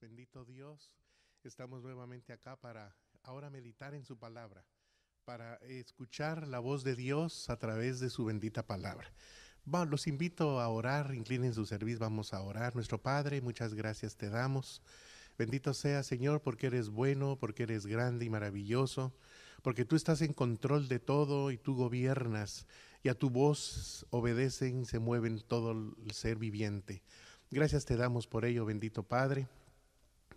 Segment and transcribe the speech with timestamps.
[0.00, 0.94] bendito Dios.
[1.44, 4.64] Estamos nuevamente acá para ahora meditar en su palabra,
[5.24, 9.12] para escuchar la voz de Dios a través de su bendita palabra.
[9.64, 12.74] Bueno, los invito a orar, inclinen su servicio, vamos a orar.
[12.74, 14.82] Nuestro Padre, muchas gracias te damos.
[15.36, 19.12] Bendito sea Señor porque eres bueno, porque eres grande y maravilloso,
[19.62, 22.66] porque tú estás en control de todo y tú gobiernas
[23.02, 27.02] y a tu voz obedecen, se mueven todo el ser viviente.
[27.52, 29.46] Gracias te damos por ello, bendito Padre,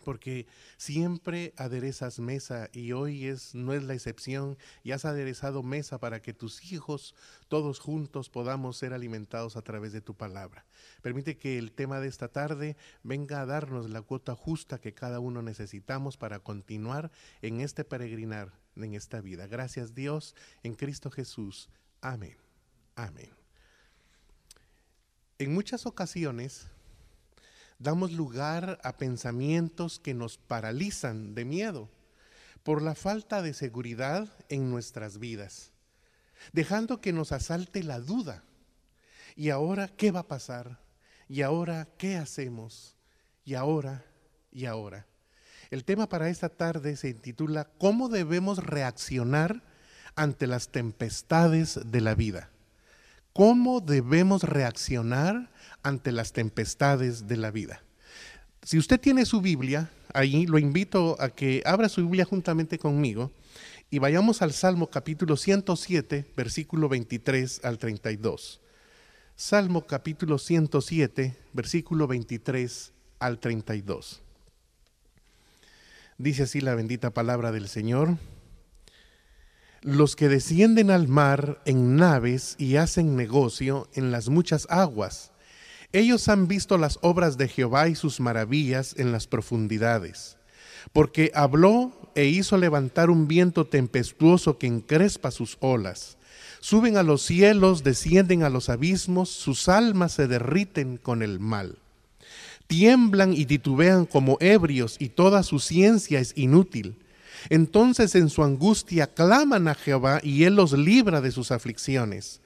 [0.04, 5.98] porque siempre aderezas mesa y hoy es no es la excepción y has aderezado mesa
[5.98, 7.16] para que tus hijos
[7.48, 10.66] todos juntos podamos ser alimentados a través de tu palabra.
[11.02, 15.22] Permite que el tema de esta tarde venga a darnos la cuota justa que cada
[15.22, 19.48] uno necesitamos para continuar en este peregrinar en esta vida.
[19.48, 21.70] Gracias Dios en Cristo Jesús.
[22.02, 22.36] Amén.
[22.94, 23.32] Amén.
[25.38, 26.68] En muchas ocasiones
[27.80, 31.90] damos lugar a pensamientos que nos paralizan de miedo
[32.64, 35.72] por la falta de seguridad en nuestras vidas,
[36.52, 38.44] dejando que nos asalte la duda.
[39.36, 40.80] ¿Y ahora qué va a pasar?
[41.28, 42.96] ¿Y ahora qué hacemos?
[43.44, 44.04] ¿Y ahora?
[44.52, 45.06] ¿Y ahora?
[45.70, 49.64] El tema para esta tarde se intitula ¿Cómo debemos reaccionar
[50.16, 52.50] ante las tempestades de la vida?
[53.36, 55.50] ¿Cómo debemos reaccionar
[55.86, 57.84] ante las tempestades de la vida.
[58.64, 63.32] Si usted tiene su Biblia, ahí lo invito a que abra su Biblia juntamente conmigo
[63.92, 68.62] y vayamos al Salmo capítulo 107, versículo 23 al 32.
[69.36, 74.24] Salmo capítulo 107, versículo 23 al 32.
[76.18, 78.18] Dice así la bendita palabra del Señor.
[79.86, 85.32] Los que descienden al mar en naves y hacen negocio en las muchas aguas
[85.96, 90.36] ellos han visto las obras de Jehová y sus maravillas en las profundidades,
[90.92, 96.18] porque habló e hizo levantar un viento tempestuoso que encrespa sus olas.
[96.60, 101.78] Suben a los cielos, descienden a los abismos, sus almas se derriten con el mal.
[102.68, 106.98] Tiemblan y titubean como ebrios y toda su ciencia es inútil.
[107.50, 112.42] Entonces en su angustia claman a Jehová y él los libra de sus aflicciones.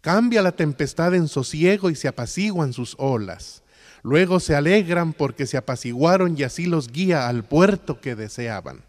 [0.00, 3.62] Cambia la tempestad en sosiego y se apaciguan sus olas.
[4.02, 8.82] Luego se alegran porque se apaciguaron y así los guía al puerto que deseaban.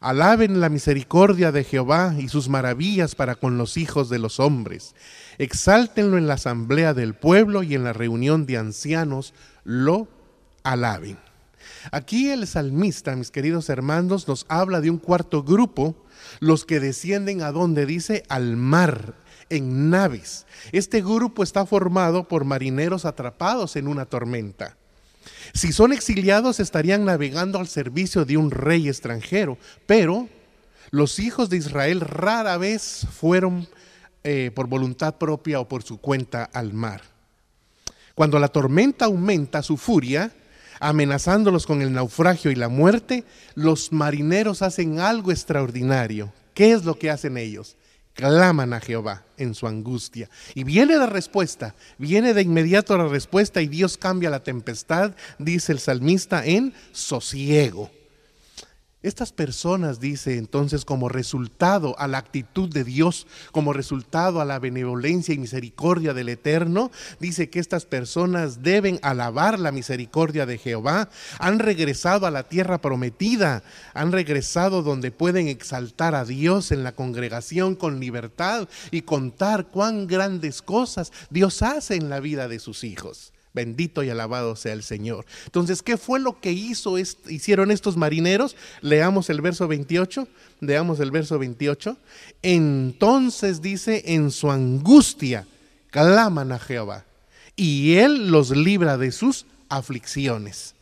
[0.00, 4.94] Alaben la misericordia de Jehová y sus maravillas para con los hijos de los hombres.
[5.38, 10.08] Exáltenlo en la asamblea del pueblo y en la reunión de ancianos lo
[10.62, 11.18] alaben.
[11.90, 15.94] Aquí el salmista, mis queridos hermanos, nos habla de un cuarto grupo,
[16.40, 19.14] los que descienden a donde dice al mar,
[19.50, 20.46] en naves.
[20.72, 24.76] Este grupo está formado por marineros atrapados en una tormenta.
[25.52, 30.28] Si son exiliados estarían navegando al servicio de un rey extranjero, pero
[30.90, 33.68] los hijos de Israel rara vez fueron
[34.22, 37.02] eh, por voluntad propia o por su cuenta al mar.
[38.14, 40.32] Cuando la tormenta aumenta su furia,
[40.80, 43.24] amenazándolos con el naufragio y la muerte,
[43.54, 46.32] los marineros hacen algo extraordinario.
[46.54, 47.76] ¿Qué es lo que hacen ellos?
[48.14, 50.30] claman a Jehová en su angustia.
[50.54, 55.72] Y viene la respuesta, viene de inmediato la respuesta y Dios cambia la tempestad, dice
[55.72, 57.90] el salmista, en sosiego.
[59.04, 64.58] Estas personas, dice entonces, como resultado a la actitud de Dios, como resultado a la
[64.58, 71.10] benevolencia y misericordia del Eterno, dice que estas personas deben alabar la misericordia de Jehová,
[71.38, 73.62] han regresado a la tierra prometida,
[73.92, 80.06] han regresado donde pueden exaltar a Dios en la congregación con libertad y contar cuán
[80.06, 83.33] grandes cosas Dios hace en la vida de sus hijos.
[83.54, 85.24] Bendito y alabado sea el Señor.
[85.46, 88.56] Entonces, ¿qué fue lo que hizo hicieron estos marineros?
[88.80, 90.26] Leamos el verso 28.
[90.60, 91.96] Leamos el verso 28.
[92.42, 95.46] Entonces dice, en su angustia
[95.90, 97.04] claman a Jehová
[97.54, 100.74] y él los libra de sus aflicciones.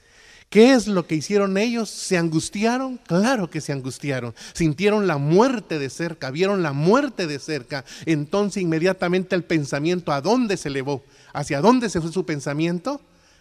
[0.49, 1.89] ¿Qué es lo que hicieron ellos?
[1.89, 2.99] ¿Se angustiaron?
[3.07, 4.35] Claro que se angustiaron.
[4.53, 7.87] Sintieron la muerte de cerca, vieron la muerte de cerca.
[8.05, 11.03] Entonces inmediatamente el pensamiento, ¿a dónde se elevó?
[11.33, 13.01] ¿Hacia dónde se fue su pensamiento?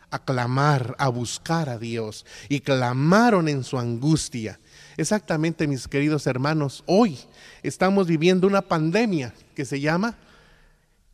[0.10, 2.26] A clamar, a buscar a Dios.
[2.50, 4.60] Y clamaron en su angustia.
[4.98, 7.18] Exactamente, mis queridos hermanos, hoy
[7.64, 10.18] estamos viviendo una pandemia que se llama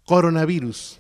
[0.06, 1.00] coronavirus.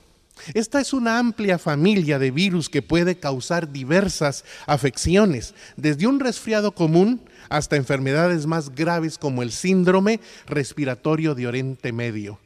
[0.53, 6.74] Esta es una amplia familia de virus que puede causar diversas afecciones, desde un resfriado
[6.74, 12.39] común hasta enfermedades más graves como el síndrome respiratorio de Oriente Medio.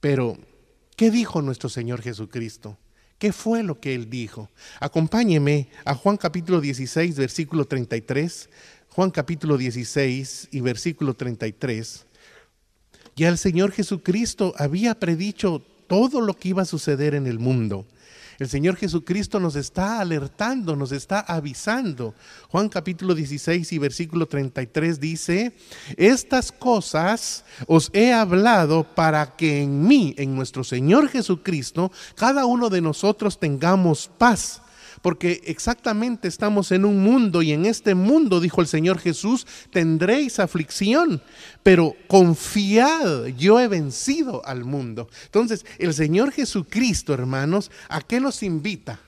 [0.00, 0.36] Pero
[0.96, 2.78] ¿Qué dijo nuestro Señor Jesucristo?
[3.18, 4.50] ¿Qué fue lo que él dijo?
[4.80, 8.50] Acompáñeme a Juan capítulo 16, versículo 33.
[8.88, 12.04] Juan capítulo 16 y versículo 33.
[13.16, 17.86] Ya el Señor Jesucristo había predicho todo lo que iba a suceder en el mundo.
[18.42, 22.12] El Señor Jesucristo nos está alertando, nos está avisando.
[22.48, 25.56] Juan capítulo 16 y versículo 33 dice,
[25.96, 32.68] estas cosas os he hablado para que en mí, en nuestro Señor Jesucristo, cada uno
[32.68, 34.60] de nosotros tengamos paz
[35.02, 40.38] porque exactamente estamos en un mundo y en este mundo, dijo el Señor Jesús, tendréis
[40.38, 41.20] aflicción,
[41.62, 45.08] pero confiad, yo he vencido al mundo.
[45.26, 49.00] Entonces, el Señor Jesucristo, hermanos, ¿a qué nos invita?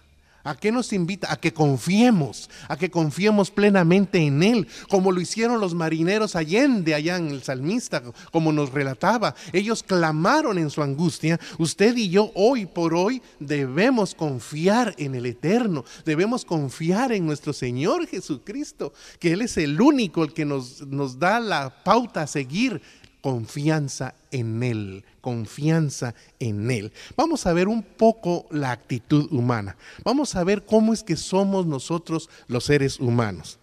[0.45, 1.33] ¿A qué nos invita?
[1.33, 6.95] A que confiemos, a que confiemos plenamente en Él, como lo hicieron los marineros allende,
[6.95, 9.35] allá en el salmista, como nos relataba.
[9.55, 11.41] Ellos clamaron en su angustia.
[11.57, 17.55] Usted y yo hoy por hoy debemos confiar en el Eterno, debemos confiar en nuestro
[17.55, 22.27] Señor Jesucristo, que Él es el único el que nos, nos da la pauta a
[22.27, 22.83] seguir
[23.25, 26.93] confianza en Él, confianza en Él.
[27.17, 29.79] Vamos a ver un poco la actitud humana.
[30.05, 33.59] Vamos a ver cómo es que somos nosotros los seres humanos.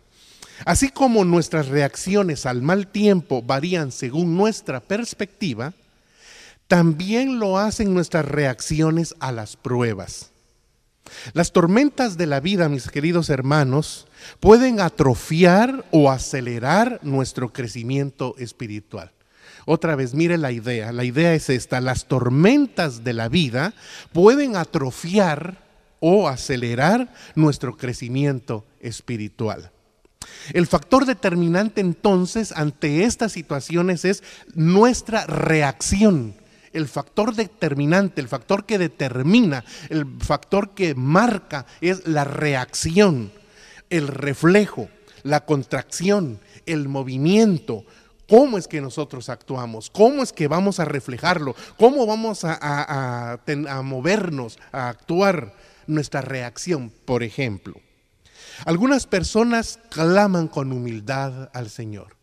[0.65, 5.73] Así como nuestras reacciones al mal tiempo varían según nuestra perspectiva,
[6.67, 10.31] también lo hacen nuestras reacciones a las pruebas.
[11.33, 14.07] Las tormentas de la vida, mis queridos hermanos,
[14.39, 19.11] pueden atrofiar o acelerar nuestro crecimiento espiritual.
[19.65, 20.91] Otra vez, mire la idea.
[20.91, 21.81] La idea es esta.
[21.81, 23.73] Las tormentas de la vida
[24.13, 25.61] pueden atrofiar
[25.99, 29.71] o acelerar nuestro crecimiento espiritual.
[30.53, 34.23] El factor determinante entonces ante estas situaciones es
[34.53, 36.35] nuestra reacción.
[36.73, 43.31] El factor determinante, el factor que determina, el factor que marca es la reacción,
[43.89, 44.89] el reflejo,
[45.23, 47.85] la contracción, el movimiento,
[48.31, 53.37] cómo es que nosotros actuamos, cómo es que vamos a reflejarlo, cómo vamos a,
[53.83, 55.53] movernos, a actuar,
[55.85, 57.75] nuestra reacción, por ejemplo.
[58.63, 62.15] Algunas personas claman con humildad al Señor.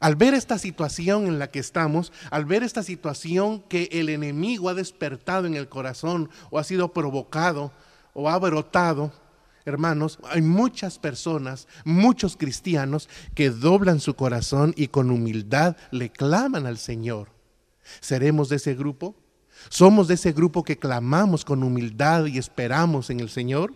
[0.00, 4.70] Al ver esta situación en la que estamos, al ver esta situación que el enemigo
[4.70, 7.70] ha despertado en el corazón o ha sido provocado
[8.14, 9.12] o ha brotado,
[9.64, 16.66] hermanos, hay muchas personas, muchos cristianos que doblan su corazón y con humildad le claman
[16.66, 17.28] al Señor.
[18.00, 19.14] ¿Seremos de ese grupo?
[19.68, 23.72] ¿Somos de ese grupo que clamamos con humildad y esperamos en el Señor?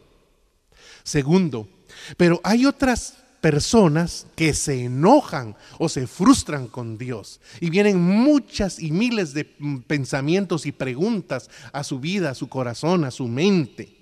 [1.05, 1.69] Segundo,
[2.17, 8.81] pero hay otras personas que se enojan o se frustran con Dios y vienen muchas
[8.81, 9.44] y miles de
[9.87, 13.97] pensamientos y preguntas a su vida, a su corazón, a su mente.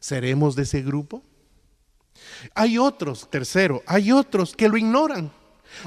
[0.00, 1.22] ¿Seremos de ese grupo?
[2.54, 5.30] Hay otros, tercero, hay otros que lo ignoran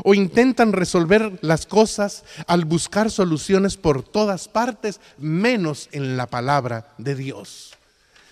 [0.04, 6.94] o intentan resolver las cosas al buscar soluciones por todas partes, menos en la palabra
[6.98, 7.74] de Dios.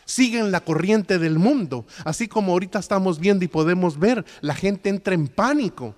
[0.06, 4.90] Siguen la corriente del mundo, así como ahorita estamos viendo y podemos ver, la gente
[4.90, 5.96] entra en pánico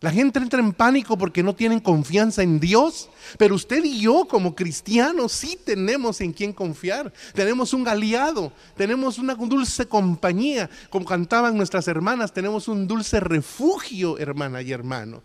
[0.00, 4.26] la gente entra en pánico porque no tienen confianza en Dios, pero usted y yo
[4.26, 7.12] como cristianos sí tenemos en quién confiar.
[7.34, 14.16] Tenemos un aliado, tenemos una dulce compañía, como cantaban nuestras hermanas, tenemos un dulce refugio,
[14.16, 15.22] hermana y hermano.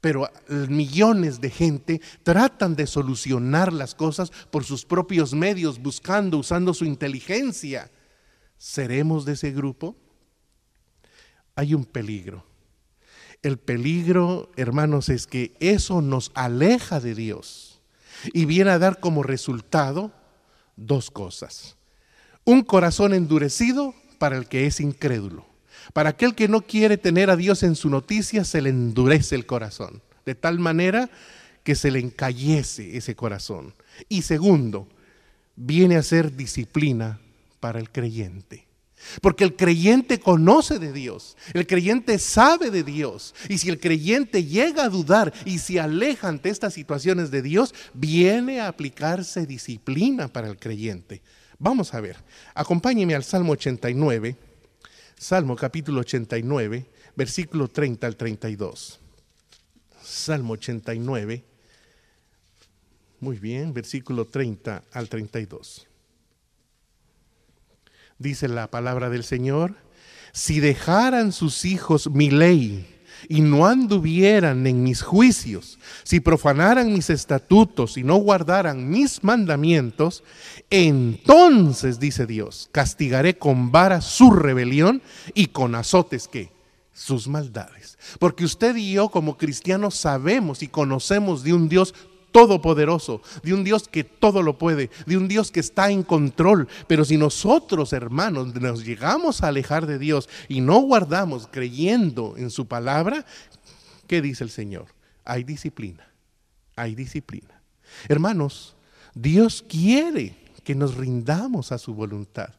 [0.00, 6.72] Pero millones de gente tratan de solucionar las cosas por sus propios medios, buscando, usando
[6.72, 7.90] su inteligencia.
[8.56, 9.96] ¿Seremos de ese grupo?
[11.56, 12.53] Hay un peligro
[13.44, 17.80] el peligro, hermanos, es que eso nos aleja de Dios
[18.32, 20.12] y viene a dar como resultado
[20.76, 21.76] dos cosas.
[22.44, 25.46] Un corazón endurecido para el que es incrédulo.
[25.92, 29.46] Para aquel que no quiere tener a Dios en su noticia, se le endurece el
[29.46, 31.10] corazón, de tal manera
[31.62, 33.74] que se le encallece ese corazón.
[34.08, 34.88] Y segundo,
[35.56, 37.20] viene a ser disciplina
[37.60, 38.66] para el creyente.
[39.20, 43.34] Porque el creyente conoce de Dios, el creyente sabe de Dios.
[43.48, 47.74] Y si el creyente llega a dudar y se aleja ante estas situaciones de Dios,
[47.92, 51.22] viene a aplicarse disciplina para el creyente.
[51.58, 52.16] Vamos a ver,
[52.54, 54.36] acompáñeme al Salmo 89,
[55.16, 59.00] Salmo capítulo 89, versículo 30 al 32.
[60.02, 61.44] Salmo 89,
[63.20, 65.86] muy bien, versículo 30 al 32
[68.18, 69.76] dice la palabra del Señor,
[70.32, 72.86] si dejaran sus hijos mi ley
[73.28, 80.24] y no anduvieran en mis juicios, si profanaran mis estatutos y no guardaran mis mandamientos,
[80.70, 85.02] entonces, dice Dios, castigaré con vara su rebelión
[85.34, 86.52] y con azotes que
[86.92, 87.98] sus maldades.
[88.18, 91.94] Porque usted y yo como cristianos sabemos y conocemos de un Dios
[92.34, 96.66] todopoderoso, de un Dios que todo lo puede, de un Dios que está en control.
[96.88, 102.50] Pero si nosotros, hermanos, nos llegamos a alejar de Dios y no guardamos creyendo en
[102.50, 103.24] su palabra,
[104.08, 104.86] ¿qué dice el Señor?
[105.24, 106.08] Hay disciplina,
[106.74, 107.62] hay disciplina.
[108.08, 108.74] Hermanos,
[109.14, 112.52] Dios quiere que nos rindamos a su voluntad.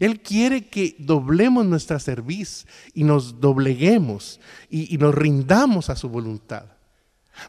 [0.00, 4.38] Él quiere que doblemos nuestra cerviz y nos dobleguemos
[4.68, 6.73] y, y nos rindamos a su voluntad.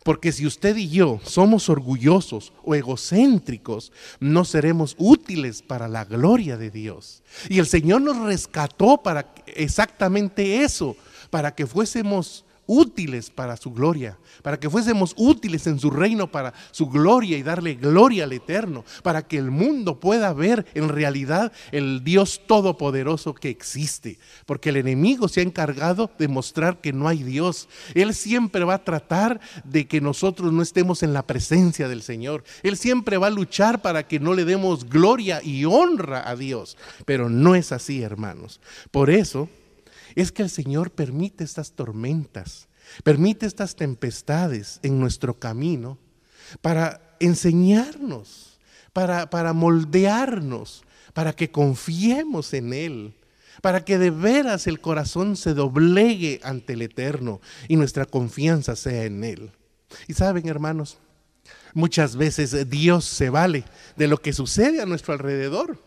[0.04, 6.58] Porque si usted y yo somos orgullosos o egocéntricos, no seremos útiles para la gloria
[6.58, 7.24] de Dios.
[7.50, 10.96] Y el Señor nos rescató para exactamente eso,
[11.30, 16.54] para que fuésemos útiles para su gloria, para que fuésemos útiles en su reino para
[16.72, 21.52] su gloria y darle gloria al eterno, para que el mundo pueda ver en realidad
[21.72, 27.08] el Dios todopoderoso que existe, porque el enemigo se ha encargado de mostrar que no
[27.08, 27.68] hay Dios.
[27.94, 32.44] Él siempre va a tratar de que nosotros no estemos en la presencia del Señor.
[32.64, 36.78] Él siempre va a luchar para que no le demos gloria y honra a Dios,
[37.06, 38.60] pero no es así, hermanos.
[38.92, 39.50] Por eso,
[40.16, 42.68] es que el Señor permite estas tormentas,
[43.04, 45.98] permite estas tempestades en nuestro camino
[46.62, 48.60] para enseñarnos,
[48.94, 53.16] para, para moldearnos, para que confiemos en Él,
[53.62, 59.06] para que de veras el corazón se doblegue ante el Eterno y nuestra confianza sea
[59.06, 59.52] en Él.
[60.08, 60.98] Y saben, hermanos,
[61.74, 63.64] muchas veces Dios se vale
[63.96, 65.80] de lo que sucede a nuestro alrededor,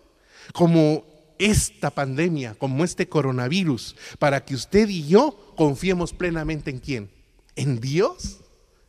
[0.52, 1.04] como
[1.38, 7.11] esta pandemia, como este coronavirus, para que usted y yo confiemos plenamente en quién?
[7.57, 8.40] En Dios,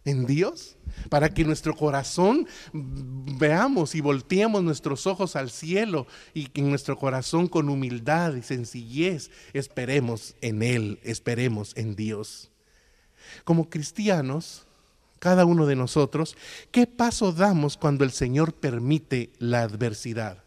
[0.05, 0.77] en Dios,
[1.09, 6.97] para que nuestro corazón veamos y volteemos nuestros ojos al cielo y que en nuestro
[6.97, 12.51] corazón con humildad y sencillez esperemos en Él, esperemos en Dios.
[13.43, 14.65] Como cristianos,
[15.19, 16.35] cada uno de nosotros,
[16.71, 20.43] ¿qué paso damos cuando el Señor permite la adversidad?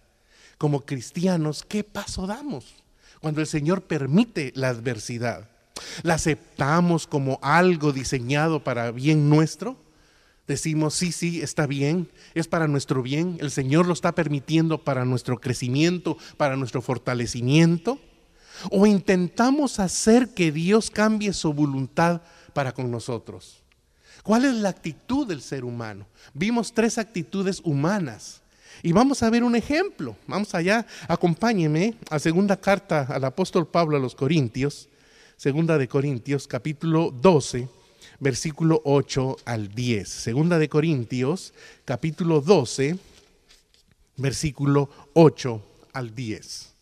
[0.63, 2.85] Como cristianos, ¿qué paso damos
[3.21, 5.51] cuando el Señor permite la adversidad?
[6.05, 9.77] ¿La aceptamos como algo diseñado para bien nuestro?
[10.47, 15.05] Decimos, sí, sí, está bien, es para nuestro bien, el Señor lo está permitiendo para
[15.05, 17.99] nuestro crecimiento, para nuestro fortalecimiento.
[18.71, 23.65] O intentamos hacer que Dios cambie su voluntad para con nosotros.
[24.23, 26.07] ¿Cuál es la actitud del ser humano?
[26.35, 28.43] Vimos tres actitudes humanas
[28.83, 30.17] y vamos a ver un ejemplo.
[30.27, 34.89] Vamos allá, acompáñeme a segunda carta al apóstol Pablo a los Corintios,
[35.37, 37.69] segunda de Corintios, capítulo 12,
[38.21, 40.09] versículo 8 al 10.
[40.09, 41.53] Segunda de Corintios,
[41.85, 42.99] capítulo 12,
[44.17, 45.63] versículo 8
[45.93, 46.73] al 10.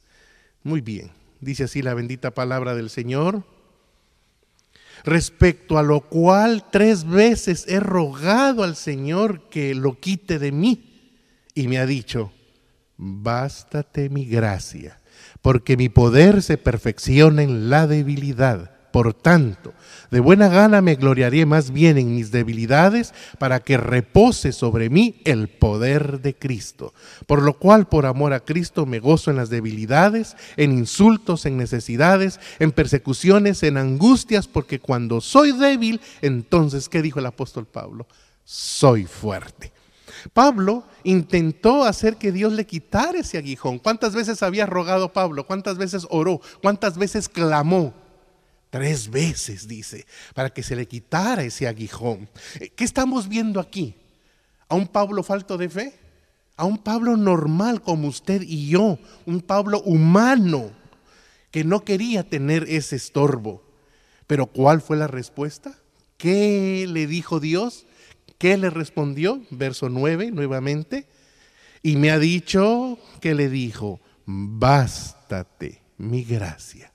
[0.62, 3.44] Muy bien, dice así la bendita palabra del Señor.
[5.04, 10.89] Respecto a lo cual tres veces he rogado al Señor que lo quite de mí
[11.54, 12.32] y me ha dicho,
[12.96, 15.00] bástate mi gracia,
[15.42, 18.70] porque mi poder se perfecciona en la debilidad.
[18.92, 19.72] Por tanto,
[20.10, 25.20] de buena gana me gloriaré más bien en mis debilidades para que repose sobre mí
[25.24, 26.92] el poder de Cristo.
[27.26, 31.56] Por lo cual, por amor a Cristo, me gozo en las debilidades, en insultos, en
[31.56, 38.08] necesidades, en persecuciones, en angustias, porque cuando soy débil, entonces, ¿qué dijo el apóstol Pablo?
[38.44, 39.72] Soy fuerte.
[40.32, 43.78] Pablo intentó hacer que Dios le quitara ese aguijón.
[43.78, 45.46] ¿Cuántas veces había rogado Pablo?
[45.46, 46.40] ¿Cuántas veces oró?
[46.62, 47.94] ¿Cuántas veces clamó?
[48.70, 52.28] Tres veces, dice, para que se le quitara ese aguijón.
[52.60, 53.96] Eh, ¿Qué estamos viendo aquí?
[54.68, 55.94] ¿A un Pablo falto de fe?
[56.56, 58.98] ¿A un Pablo normal como usted y yo?
[59.26, 60.70] Un Pablo humano
[61.50, 63.62] que no quería tener ese estorbo.
[64.28, 65.76] Pero ¿cuál fue la respuesta?
[66.16, 67.86] ¿Qué le dijo Dios?
[68.40, 69.42] ¿Qué le respondió?
[69.50, 71.06] Verso 9 nuevamente.
[71.82, 76.90] Y me ha dicho que le dijo, bástate mi gracia.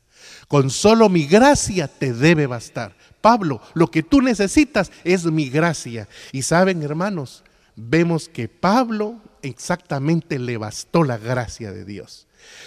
[0.48, 2.98] Con solo mi gracia te debe bastar.
[3.22, 6.10] Pablo, lo que tú necesitas es mi gracia.
[6.32, 7.44] Y saben, hermanos,
[7.76, 12.25] vemos que Pablo exactamente le bastó la gracia de Dios.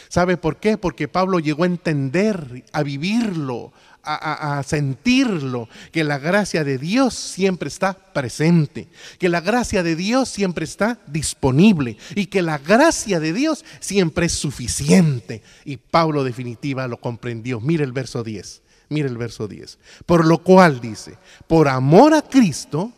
[0.08, 0.78] ¿Sabe por qué?
[0.78, 3.72] Porque Pablo llegó a entender, a vivirlo,
[4.08, 10.28] a, sentirlo, que la gracia de Dios siempre está presente, que la gracia de Dios
[10.28, 15.42] siempre está disponible y que la gracia de Dios siempre es suficiente.
[15.64, 17.60] Y Pablo definitiva lo comprendió.
[17.60, 18.62] Mire el verso 10.
[18.88, 19.78] Mire el verso 10.
[20.06, 22.92] Por lo cual dice, por amor a Cristo,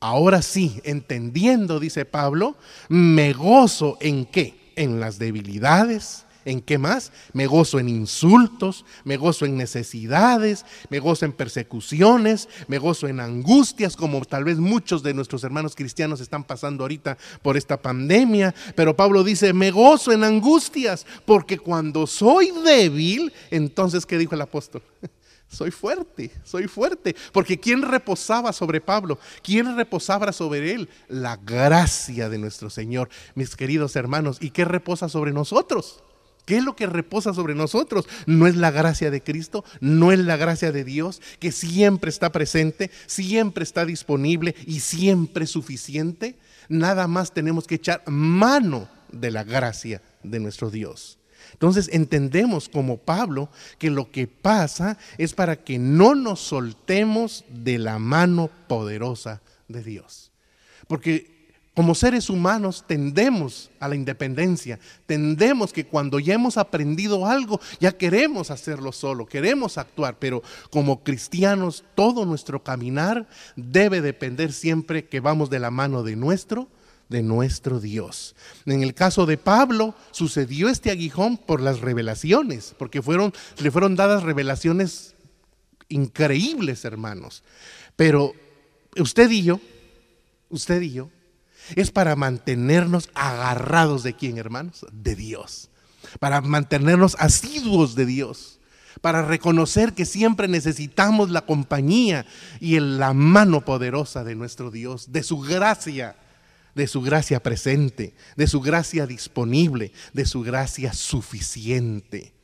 [0.00, 2.56] ahora sí, entendiendo, dice Pablo,
[2.88, 4.55] me gozo en qué?
[4.76, 7.10] En las debilidades, ¿En qué más?
[7.32, 13.18] Me gozo en insultos, me gozo en necesidades, me gozo en persecuciones, me gozo en
[13.18, 18.54] angustias, como tal vez muchos de nuestros hermanos cristianos están pasando ahorita por esta pandemia.
[18.76, 24.42] Pero Pablo dice, me gozo en angustias, porque cuando soy débil, entonces, ¿qué dijo el
[24.42, 24.84] apóstol?
[25.48, 27.14] Soy fuerte, soy fuerte.
[27.32, 29.18] Porque ¿quién reposaba sobre Pablo?
[29.42, 30.88] ¿Quién reposaba sobre él?
[31.08, 34.38] La gracia de nuestro Señor, mis queridos hermanos.
[34.40, 36.02] ¿Y qué reposa sobre nosotros?
[36.46, 38.06] ¿Qué es lo que reposa sobre nosotros?
[38.26, 39.64] ¿No es la gracia de Cristo?
[39.80, 45.46] ¿No es la gracia de Dios que siempre está presente, siempre está disponible y siempre
[45.46, 46.38] suficiente?
[46.68, 51.18] Nada más tenemos que echar mano de la gracia de nuestro Dios.
[51.52, 53.48] Entonces entendemos como Pablo
[53.78, 59.82] que lo que pasa es para que no nos soltemos de la mano poderosa de
[59.82, 60.32] Dios.
[60.86, 61.36] Porque
[61.76, 67.92] como seres humanos tendemos a la independencia, tendemos que cuando ya hemos aprendido algo, ya
[67.92, 75.20] queremos hacerlo solo, queremos actuar, pero como cristianos todo nuestro caminar debe depender siempre que
[75.20, 76.66] vamos de la mano de nuestro
[77.08, 78.34] de nuestro Dios.
[78.64, 83.96] En el caso de Pablo sucedió este aguijón por las revelaciones, porque fueron, le fueron
[83.96, 85.14] dadas revelaciones
[85.88, 87.42] increíbles, hermanos.
[87.94, 88.34] Pero
[88.96, 89.60] usted y yo,
[90.50, 91.10] usted y yo,
[91.74, 94.86] es para mantenernos agarrados de quién, hermanos?
[94.92, 95.70] De Dios.
[96.20, 98.60] Para mantenernos asiduos de Dios.
[99.00, 102.24] Para reconocer que siempre necesitamos la compañía
[102.60, 106.16] y la mano poderosa de nuestro Dios, de su gracia,
[106.76, 112.34] de su gracia presente, de su gracia disponible, de su gracia suficiente.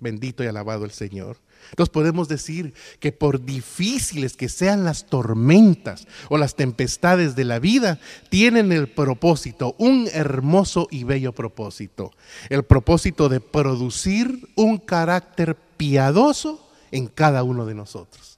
[0.00, 1.36] Bendito y alabado el Señor.
[1.70, 7.58] Entonces podemos decir que por difíciles que sean las tormentas o las tempestades de la
[7.58, 7.98] vida,
[8.30, 12.12] tienen el propósito, un hermoso y bello propósito,
[12.48, 18.35] el propósito de producir un carácter piadoso en cada uno de nosotros.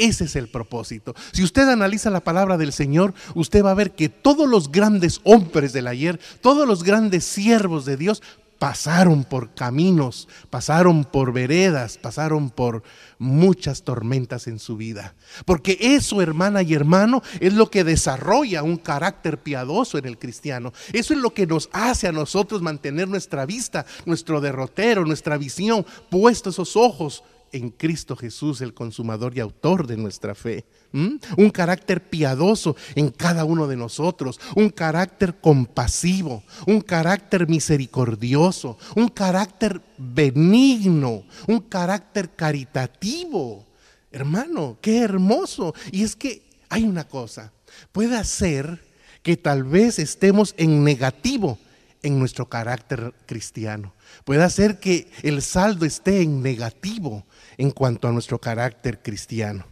[0.00, 1.14] Ese es el propósito.
[1.30, 5.20] Si usted analiza la palabra del Señor, usted va a ver que todos los grandes
[5.24, 8.22] hombres del ayer, todos los grandes siervos de Dios,
[8.58, 12.82] pasaron por caminos, pasaron por veredas, pasaron por
[13.18, 15.14] muchas tormentas en su vida.
[15.44, 20.72] Porque eso, hermana y hermano, es lo que desarrolla un carácter piadoso en el cristiano.
[20.94, 25.84] Eso es lo que nos hace a nosotros mantener nuestra vista, nuestro derrotero, nuestra visión,
[26.08, 30.64] puestos esos ojos en Cristo Jesús, el consumador y autor de nuestra fe.
[30.92, 39.08] Un carácter piadoso en cada uno de nosotros, un carácter compasivo, un carácter misericordioso, un
[39.08, 43.66] carácter benigno, un carácter caritativo.
[44.10, 45.74] Hermano, qué hermoso.
[45.92, 47.52] Y es que hay una cosa,
[47.92, 48.82] puede ser
[49.22, 51.58] que tal vez estemos en negativo
[52.02, 53.94] en nuestro carácter cristiano.
[54.24, 57.26] Puede ser que el saldo esté en negativo
[57.60, 59.66] en cuanto a nuestro carácter cristiano.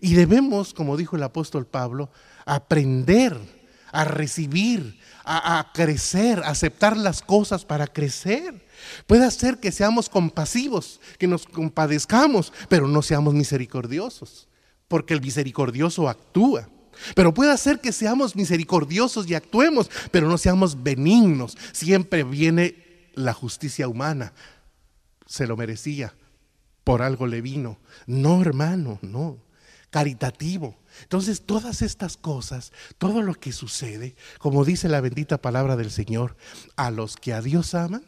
[0.00, 2.08] Y debemos, como dijo el apóstol Pablo,
[2.46, 3.36] aprender
[3.90, 8.64] a recibir, a, crecer, a aceptar las cosas para crecer.
[9.08, 14.48] Puede ser que seamos compasivos, que nos compadezcamos, pero no seamos misericordiosos,
[14.86, 16.68] porque el misericordioso actúa.
[17.16, 21.58] Pero puede ser que seamos misericordiosos y actuemos, pero no seamos benignos.
[21.72, 24.32] Siempre viene la justicia humana.
[25.26, 26.14] Se lo merecía
[26.84, 27.78] por algo le vino.
[28.06, 29.38] No, hermano, no.
[29.90, 30.76] Caritativo.
[31.02, 36.36] Entonces, todas estas cosas, todo lo que sucede, como dice la bendita palabra del Señor,
[36.76, 38.04] a los que a Dios aman,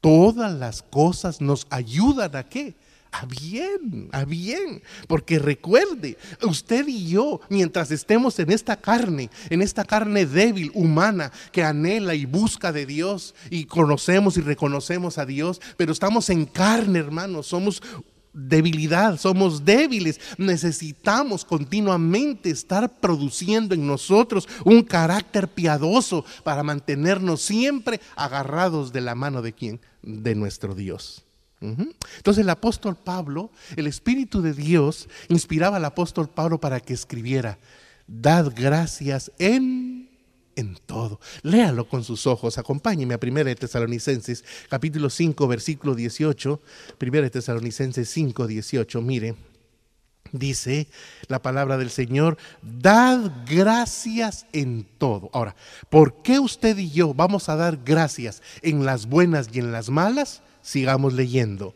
[0.00, 2.76] todas las cosas nos ayudan a qué?
[3.12, 4.82] A bien, a bien.
[5.08, 11.32] Porque recuerde, usted y yo, mientras estemos en esta carne, en esta carne débil, humana,
[11.52, 16.46] que anhela y busca de Dios, y conocemos y reconocemos a Dios, pero estamos en
[16.46, 17.82] carne, hermanos, somos
[18.32, 28.00] debilidad, somos débiles, necesitamos continuamente estar produciendo en nosotros un carácter piadoso para mantenernos siempre
[28.14, 29.80] agarrados de la mano de quién?
[30.02, 31.24] De nuestro Dios.
[31.60, 37.58] Entonces el apóstol Pablo, el Espíritu de Dios, inspiraba al apóstol Pablo para que escribiera,
[38.06, 40.08] dad gracias en,
[40.56, 41.20] en todo.
[41.42, 46.60] Léalo con sus ojos, acompáñeme a 1 de Tesalonicenses, capítulo 5, versículo 18,
[46.98, 49.34] 1 de Tesalonicenses 5, 18, mire.
[50.32, 50.86] Dice
[51.26, 55.28] la palabra del Señor, dad gracias en todo.
[55.32, 55.56] Ahora,
[55.88, 59.90] ¿por qué usted y yo vamos a dar gracias en las buenas y en las
[59.90, 60.40] malas?
[60.62, 61.74] Sigamos leyendo.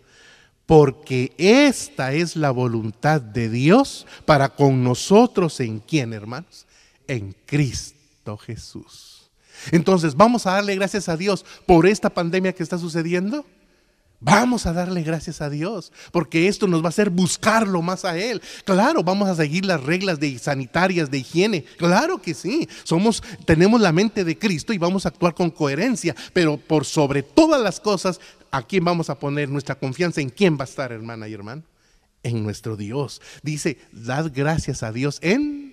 [0.66, 6.66] porque esta es la voluntad de Dios para con nosotros en quién, hermanos?
[7.06, 9.30] En Cristo Jesús.
[9.72, 13.44] Entonces, ¿vamos a darle gracias a Dios por esta pandemia que está sucediendo?
[14.24, 18.16] Vamos a darle gracias a Dios, porque esto nos va a hacer buscarlo más a
[18.16, 18.40] Él.
[18.64, 21.64] Claro, vamos a seguir las reglas de sanitarias, de higiene.
[21.76, 22.66] Claro que sí.
[22.84, 26.16] Somos, tenemos la mente de Cristo y vamos a actuar con coherencia.
[26.32, 28.18] Pero por sobre todas las cosas,
[28.50, 30.22] ¿a quién vamos a poner nuestra confianza?
[30.22, 31.62] ¿En quién va a estar, hermana y hermano?
[32.22, 33.20] En nuestro Dios.
[33.42, 35.63] Dice, dad gracias a Dios en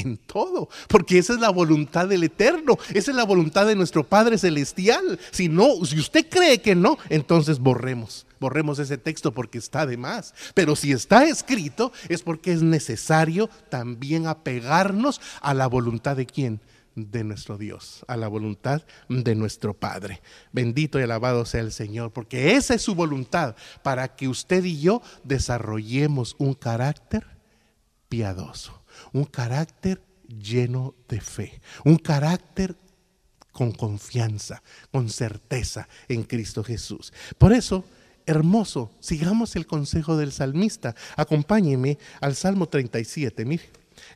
[0.00, 4.04] en todo, porque esa es la voluntad del Eterno, esa es la voluntad de nuestro
[4.04, 5.18] Padre Celestial.
[5.30, 9.96] Si no, si usted cree que no, entonces borremos, borremos ese texto porque está de
[9.96, 10.34] más.
[10.54, 16.60] Pero si está escrito es porque es necesario también apegarnos a la voluntad de quién?
[16.96, 20.20] de nuestro Dios, a la voluntad de nuestro Padre.
[20.52, 24.80] Bendito y alabado sea el Señor, porque esa es su voluntad para que usted y
[24.80, 27.26] yo desarrollemos un carácter
[28.08, 28.79] piadoso
[29.12, 32.76] un carácter lleno de fe, un carácter
[33.52, 37.12] con confianza, con certeza en Cristo Jesús.
[37.36, 37.84] Por eso,
[38.26, 40.94] hermoso, sigamos el consejo del salmista.
[41.16, 43.64] Acompáñeme al Salmo 37, mire.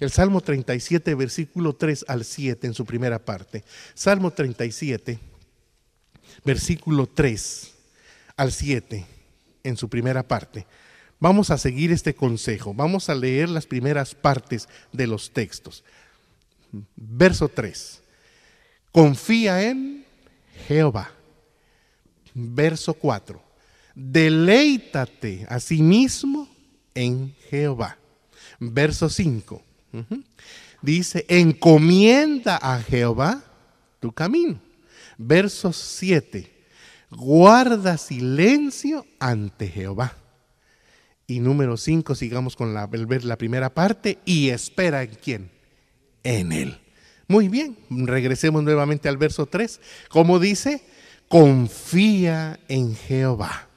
[0.00, 3.64] El Salmo 37, versículo 3 al 7 en su primera parte.
[3.94, 5.18] Salmo 37,
[6.44, 7.72] versículo 3
[8.36, 9.06] al 7
[9.62, 10.66] en su primera parte.
[11.24, 12.74] Vamos a seguir este consejo.
[12.74, 15.82] Vamos a leer las primeras partes de los textos.
[16.96, 18.02] Verso 3.
[18.92, 20.04] Confía en
[20.68, 21.10] Jehová.
[22.34, 23.42] Verso 4.
[23.94, 26.46] Deleítate a sí mismo
[26.94, 27.96] en Jehová.
[28.60, 29.62] Verso 5.
[30.82, 33.42] Dice, encomienda a Jehová
[33.98, 34.60] tu camino.
[35.16, 36.52] Verso 7.
[37.08, 40.18] Guarda silencio ante Jehová.
[41.26, 45.50] Y número 5, sigamos con la, primera parte, y espera en quién?
[46.22, 46.78] En Él.
[47.28, 49.80] Muy bien, regresemos nuevamente al verso 3.
[50.08, 50.84] ¿Cómo dice?
[51.28, 53.68] Confía en Jehová.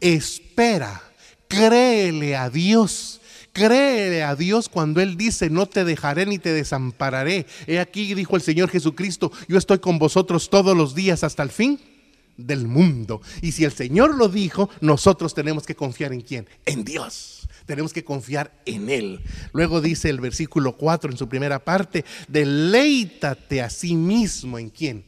[0.00, 1.02] Espera,
[1.48, 3.20] créele a Dios.
[3.52, 7.46] Créele a Dios cuando Él dice, no te dejaré ni te desampararé.
[7.66, 11.50] He aquí, dijo el Señor Jesucristo, yo estoy con vosotros todos los días hasta el
[11.50, 11.78] fin
[12.36, 13.20] del mundo.
[13.42, 16.48] Y si el Señor lo dijo, nosotros tenemos que confiar en quién?
[16.66, 17.48] En Dios.
[17.66, 19.20] Tenemos que confiar en Él.
[19.52, 25.04] Luego dice el versículo 4 en su primera parte, deleítate a sí mismo en quién?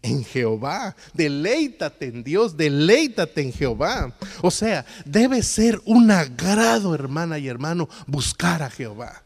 [0.00, 0.96] En Jehová.
[1.12, 4.16] Deleítate en Dios, deleítate en Jehová.
[4.40, 9.24] O sea, debe ser un agrado, hermana y hermano, buscar a Jehová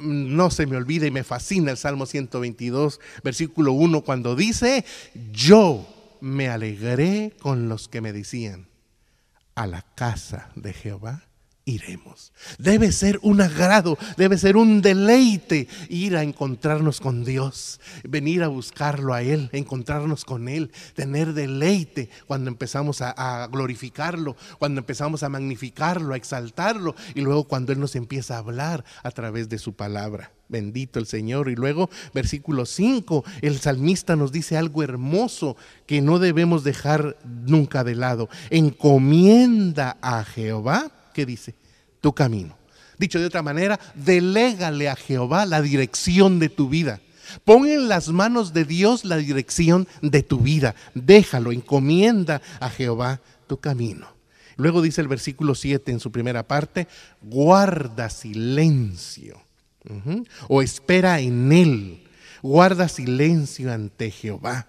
[0.00, 4.84] no se me olvida y me fascina el Salmo 122, versículo 1, cuando dice,
[5.30, 5.93] yo
[6.24, 8.68] me alegré con los que me decían,
[9.54, 11.22] a la casa de Jehová
[11.66, 12.32] iremos.
[12.58, 18.48] Debe ser un agrado, debe ser un deleite ir a encontrarnos con Dios, venir a
[18.48, 25.28] buscarlo a Él, encontrarnos con Él, tener deleite cuando empezamos a, glorificarlo, cuando empezamos a
[25.28, 29.74] magnificarlo, a exaltarlo y luego cuando Él nos empieza a hablar a través de su
[29.74, 30.32] palabra.
[30.48, 31.48] Bendito el Señor.
[31.48, 37.84] Y luego, versículo 5, el salmista nos dice algo hermoso que no debemos dejar nunca
[37.84, 38.28] de lado.
[38.50, 41.54] Encomienda a Jehová ¿qué dice?
[42.02, 42.58] Tu camino.
[42.98, 47.00] Dicho de otra manera, delégale a Jehová la dirección de tu vida.
[47.44, 50.74] Pon en las manos de Dios la dirección de tu vida.
[50.94, 54.06] Déjalo, encomienda a Jehová tu camino.
[54.56, 56.86] Luego dice el versículo 7 en su primera parte,
[57.22, 59.43] guarda silencio
[60.48, 62.08] o espera en él.
[62.42, 64.68] Guarda silencio ante Jehová.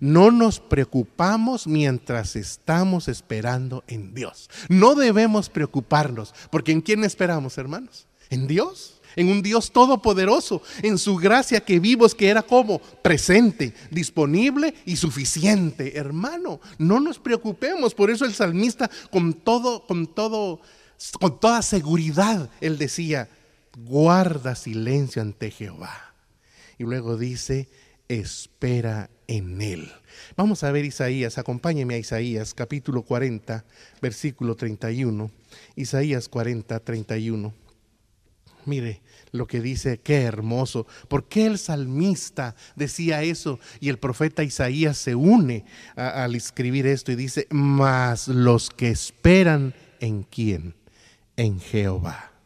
[0.00, 4.50] No nos preocupamos mientras estamos esperando en Dios.
[4.68, 8.06] No debemos preocuparnos, porque ¿en quién esperamos, hermanos?
[8.30, 13.74] En Dios en un Dios todopoderoso, en su gracia que vivos, que era como presente,
[13.90, 15.98] disponible y suficiente.
[15.98, 17.94] Hermano, no nos preocupemos.
[17.94, 20.60] Por eso el salmista con todo, con todo,
[21.18, 23.28] con toda seguridad, él decía,
[23.76, 26.14] guarda silencio ante Jehová.
[26.78, 27.68] Y luego dice,
[28.08, 29.92] espera en él.
[30.36, 33.64] Vamos a ver Isaías, acompáñeme a Isaías capítulo 40,
[34.00, 35.30] versículo 31.
[35.76, 37.54] Isaías 40, 31.
[38.64, 39.00] Mire
[39.32, 40.86] lo que dice, qué hermoso.
[41.08, 45.64] ¿Por qué el salmista decía eso y el profeta Isaías se une
[45.96, 50.74] al escribir esto y dice, mas los que esperan en quién?
[51.36, 52.37] En Jehová.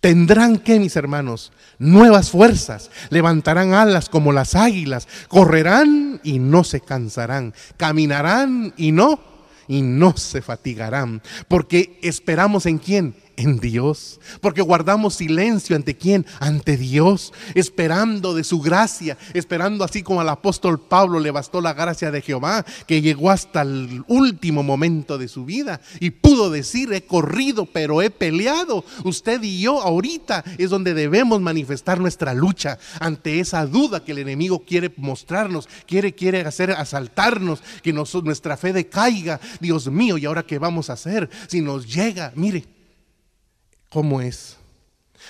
[0.00, 6.80] Tendrán que, mis hermanos, nuevas fuerzas, levantarán alas como las águilas, correrán y no se
[6.80, 9.20] cansarán, caminarán y no,
[9.66, 13.14] y no se fatigarán, porque esperamos en quién?
[13.38, 20.02] En Dios, porque guardamos silencio ante quién, ante Dios, esperando de su gracia, esperando así
[20.02, 24.64] como al apóstol Pablo le bastó la gracia de Jehová, que llegó hasta el último
[24.64, 28.84] momento de su vida y pudo decir, he corrido, pero he peleado.
[29.04, 34.18] Usted y yo ahorita es donde debemos manifestar nuestra lucha ante esa duda que el
[34.18, 39.40] enemigo quiere mostrarnos, quiere, quiere hacer asaltarnos, que nuestra fe decaiga.
[39.60, 41.30] Dios mío, ¿y ahora qué vamos a hacer?
[41.46, 42.64] Si nos llega, mire,
[43.90, 44.56] ¿Cómo es?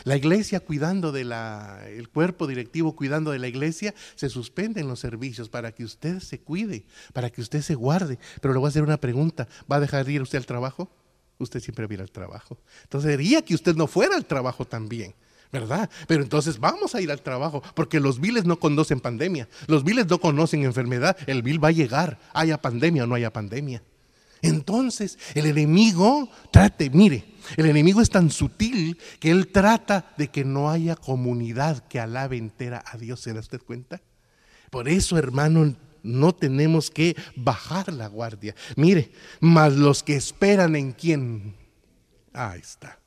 [0.05, 5.01] La iglesia cuidando de la, el cuerpo directivo cuidando de la iglesia, se suspenden los
[5.01, 8.19] servicios para que usted se cuide, para que usted se guarde.
[8.41, 10.91] Pero le voy a hacer una pregunta, ¿va a dejar de ir usted al trabajo?
[11.39, 12.59] Usted siempre va a ir al trabajo.
[12.83, 15.15] Entonces sería que usted no fuera al trabajo también.
[15.51, 15.89] ¿verdad?
[16.07, 20.07] Pero entonces vamos a ir al trabajo, porque los viles no conocen pandemia, los viles
[20.07, 23.83] no conocen enfermedad, el vil va a llegar, haya pandemia o no haya pandemia.
[24.43, 27.25] Entonces el enemigo trate, mire,
[27.57, 32.37] el enemigo es tan sutil que él trata de que no haya comunidad que alabe
[32.37, 33.21] entera a Dios.
[33.21, 34.01] ¿Se da usted cuenta?
[34.71, 38.55] Por eso, hermano, no tenemos que bajar la guardia.
[38.77, 41.57] Mire, más los que esperan en quién.
[42.33, 42.99] Ahí está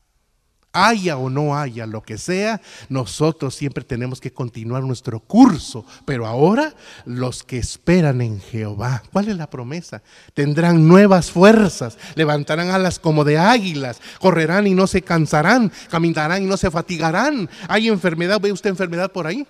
[0.72, 5.84] haya o no haya, lo que sea, nosotros siempre tenemos que continuar nuestro curso.
[6.04, 10.02] Pero ahora los que esperan en Jehová, ¿cuál es la promesa?
[10.34, 16.46] Tendrán nuevas fuerzas, levantarán alas como de águilas, correrán y no se cansarán, caminarán y
[16.46, 17.48] no se fatigarán.
[17.68, 18.40] ¿Hay enfermedad?
[18.40, 19.46] ¿Ve usted enfermedad por ahí?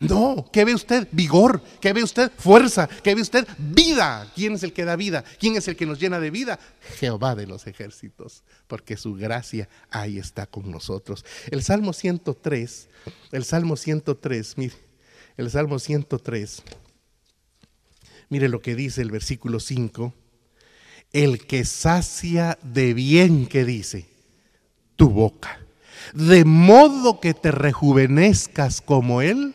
[0.00, 1.08] No, ¿qué ve usted?
[1.12, 2.30] Vigor, ¿qué ve usted?
[2.36, 3.46] Fuerza, ¿qué ve usted?
[3.58, 4.30] Vida.
[4.34, 5.24] ¿Quién es el que da vida?
[5.38, 6.58] ¿Quién es el que nos llena de vida?
[6.98, 11.24] Jehová de los ejércitos, porque su gracia ahí está con nosotros.
[11.50, 12.88] El Salmo 103,
[13.30, 14.74] el Salmo 103, mire,
[15.36, 16.62] el Salmo 103,
[18.30, 20.12] mire lo que dice el versículo 5,
[21.12, 24.08] el que sacia de bien que dice,
[24.96, 25.60] tu boca,
[26.12, 29.54] de modo que te rejuvenezcas como él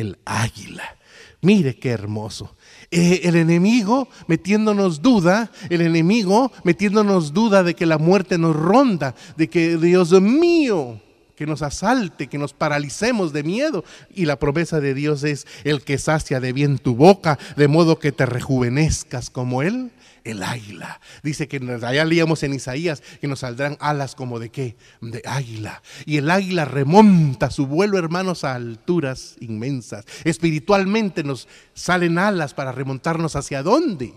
[0.00, 0.96] el águila.
[1.40, 2.54] Mire qué hermoso.
[2.90, 9.14] Eh, el enemigo metiéndonos duda, el enemigo metiéndonos duda de que la muerte nos ronda,
[9.36, 11.00] de que Dios mío,
[11.36, 13.84] que nos asalte, que nos paralicemos de miedo.
[14.12, 18.00] Y la promesa de Dios es el que sacia de bien tu boca, de modo
[18.00, 19.92] que te rejuvenezcas como Él
[20.30, 21.00] el águila.
[21.22, 24.76] Dice que allá leíamos en Isaías que nos saldrán alas como de qué?
[25.00, 25.82] De águila.
[26.04, 30.04] Y el águila remonta su vuelo, hermanos, a alturas inmensas.
[30.24, 34.14] Espiritualmente nos salen alas para remontarnos hacia dónde?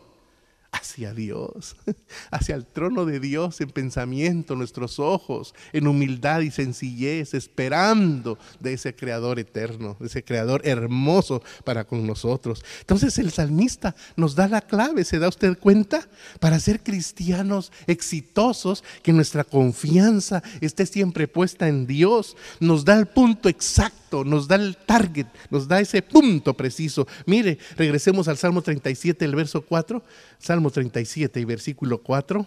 [0.81, 1.75] Hacia Dios,
[2.31, 8.73] hacia el trono de Dios en pensamiento, nuestros ojos, en humildad y sencillez, esperando de
[8.73, 12.65] ese Creador eterno, de ese Creador hermoso para con nosotros.
[12.79, 16.07] Entonces el salmista nos da la clave, ¿se da usted cuenta?
[16.39, 23.05] Para ser cristianos exitosos, que nuestra confianza esté siempre puesta en Dios, nos da el
[23.05, 27.07] punto exacto, nos da el target, nos da ese punto preciso.
[27.27, 30.03] Mire, regresemos al Salmo 37, el verso 4.
[30.39, 32.45] Salmo 37 y versículo 4.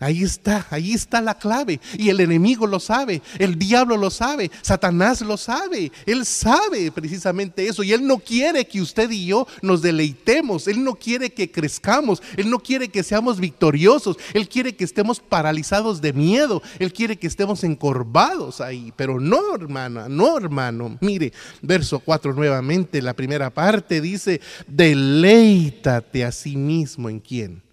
[0.00, 1.80] Ahí está, ahí está la clave.
[1.96, 5.92] Y el enemigo lo sabe, el diablo lo sabe, Satanás lo sabe.
[6.06, 7.82] Él sabe precisamente eso.
[7.82, 10.68] Y él no quiere que usted y yo nos deleitemos.
[10.68, 12.22] Él no quiere que crezcamos.
[12.36, 14.16] Él no quiere que seamos victoriosos.
[14.32, 16.62] Él quiere que estemos paralizados de miedo.
[16.78, 18.92] Él quiere que estemos encorvados ahí.
[18.96, 20.98] Pero no, hermana, no, hermano.
[21.00, 27.63] Mire, verso 4 nuevamente, la primera parte dice, deleítate a sí mismo en quién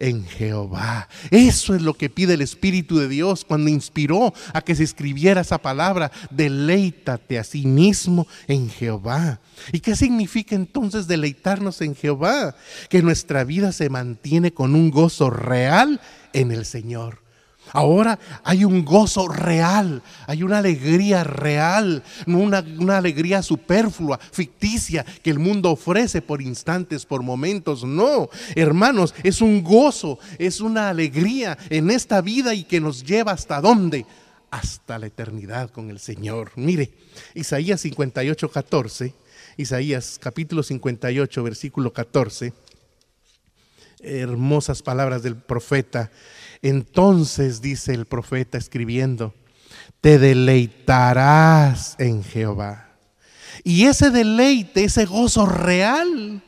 [0.00, 1.08] en Jehová.
[1.30, 5.42] Eso es lo que pide el Espíritu de Dios cuando inspiró a que se escribiera
[5.42, 6.10] esa palabra.
[6.30, 9.40] Deleítate a sí mismo en Jehová.
[9.72, 12.56] ¿Y qué significa entonces deleitarnos en Jehová?
[12.88, 16.00] Que nuestra vida se mantiene con un gozo real
[16.32, 17.19] en el Señor.
[17.72, 25.04] Ahora hay un gozo real, hay una alegría real, no una, una, alegría superflua, ficticia
[25.22, 27.84] que el mundo ofrece por instantes, por momentos.
[27.84, 33.32] No, hermanos, es un gozo, es una alegría en esta vida y que nos lleva
[33.32, 34.06] hasta dónde?
[34.50, 36.50] Hasta la eternidad con el Señor.
[36.56, 36.92] Mire,
[37.34, 39.14] Isaías 58, 14,
[39.56, 42.52] Isaías capítulo 58, versículo 14,
[44.02, 46.10] hermosas palabras del profeta.
[46.62, 49.34] Entonces dice el profeta escribiendo,
[50.00, 52.88] te deleitarás en Jehová.
[53.64, 56.42] Y ese deleite, ese gozo real,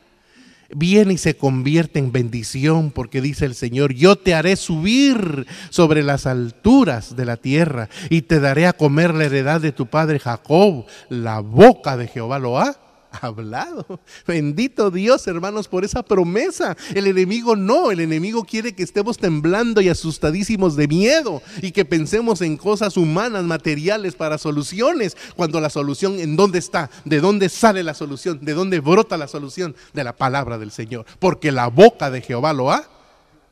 [0.75, 6.03] viene y se convierte en bendición porque dice el Señor, yo te haré subir sobre
[6.03, 10.19] las alturas de la tierra y te daré a comer la heredad de tu padre
[10.19, 10.85] Jacob.
[11.09, 12.75] La boca de Jehová lo ha
[13.21, 13.99] hablado.
[14.27, 16.75] Bendito Dios, hermanos, por esa promesa.
[16.93, 21.85] El enemigo no, el enemigo quiere que estemos temblando y asustadísimos de miedo y que
[21.85, 27.49] pensemos en cosas humanas, materiales para soluciones, cuando la solución en dónde está, de dónde
[27.49, 31.67] sale la solución, de dónde brota la solución de la palabra del Señor, porque la
[31.67, 32.92] boca de Jehová lo ha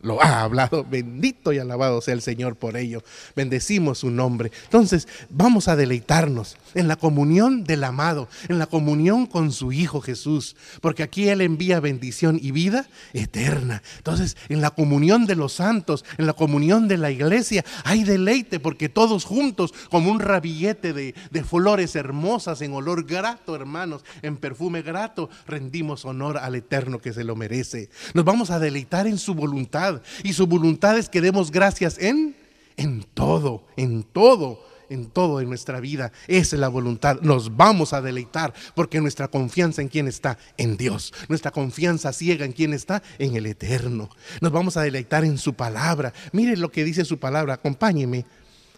[0.01, 0.85] lo ha hablado.
[0.89, 3.03] Bendito y alabado sea el Señor por ello.
[3.35, 4.51] Bendecimos su nombre.
[4.65, 10.01] Entonces, vamos a deleitarnos en la comunión del amado, en la comunión con su Hijo
[10.01, 13.81] Jesús, porque aquí Él envía bendición y vida eterna.
[13.97, 18.59] Entonces, en la comunión de los santos, en la comunión de la iglesia, hay deleite,
[18.59, 24.37] porque todos juntos, como un rabillete de, de flores hermosas, en olor grato, hermanos, en
[24.37, 27.89] perfume grato, rendimos honor al Eterno que se lo merece.
[28.13, 29.90] Nos vamos a deleitar en su voluntad,
[30.23, 32.35] y su voluntad es que demos gracias en,
[32.77, 36.11] en todo, en todo en todo en nuestra vida.
[36.27, 37.21] Esa es la voluntad.
[37.21, 41.13] Nos vamos a deleitar porque nuestra confianza en quién está, en Dios.
[41.29, 44.09] Nuestra confianza ciega en quién está, en el eterno.
[44.41, 46.13] Nos vamos a deleitar en su palabra.
[46.33, 47.53] Mire lo que dice su palabra.
[47.53, 48.25] Acompáñeme.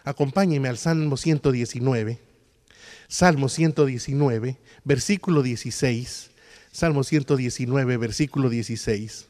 [0.03, 2.19] Acompáñeme al Salmo 119.
[3.07, 6.31] Salmo 119, versículo 16.
[6.71, 9.27] Salmo 119, versículo 16.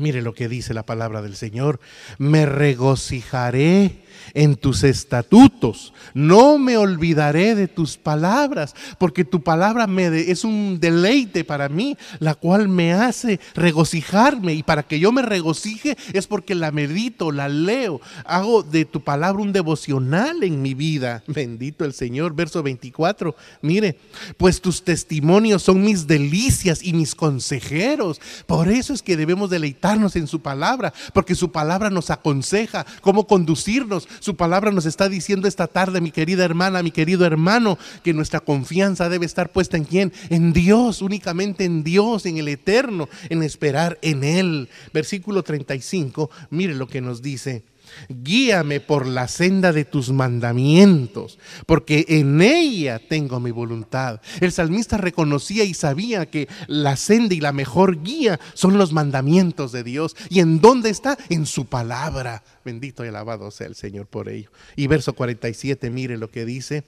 [0.00, 1.78] Mire lo que dice la palabra del Señor.
[2.16, 4.00] Me regocijaré
[4.32, 5.92] en tus estatutos.
[6.14, 11.98] No me olvidaré de tus palabras, porque tu palabra me es un deleite para mí,
[12.18, 14.54] la cual me hace regocijarme.
[14.54, 19.02] Y para que yo me regocije es porque la medito, la leo, hago de tu
[19.02, 21.22] palabra un devocional en mi vida.
[21.26, 22.34] Bendito el Señor.
[22.34, 23.36] Verso 24.
[23.60, 23.98] Mire,
[24.38, 28.18] pues tus testimonios son mis delicias y mis consejeros.
[28.46, 33.26] Por eso es que debemos deleitar en su palabra, porque su palabra nos aconseja cómo
[33.26, 34.08] conducirnos.
[34.20, 38.38] Su palabra nos está diciendo esta tarde, mi querida hermana, mi querido hermano, que nuestra
[38.38, 40.12] confianza debe estar puesta en quién?
[40.28, 44.68] En Dios, únicamente en Dios, en el eterno, en esperar en Él.
[44.94, 47.64] Versículo 35, mire lo que nos dice.
[48.08, 54.20] Guíame por la senda de tus mandamientos, porque en ella tengo mi voluntad.
[54.40, 59.72] El salmista reconocía y sabía que la senda y la mejor guía son los mandamientos
[59.72, 60.16] de Dios.
[60.28, 61.18] ¿Y en dónde está?
[61.28, 62.42] En su palabra.
[62.64, 64.50] Bendito y alabado sea el Señor por ello.
[64.76, 66.84] Y verso 47, mire lo que dice.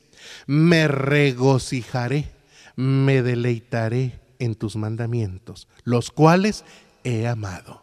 [0.47, 2.31] Me regocijaré,
[2.77, 6.65] me deleitaré en tus mandamientos, los cuales
[7.05, 7.82] he amado.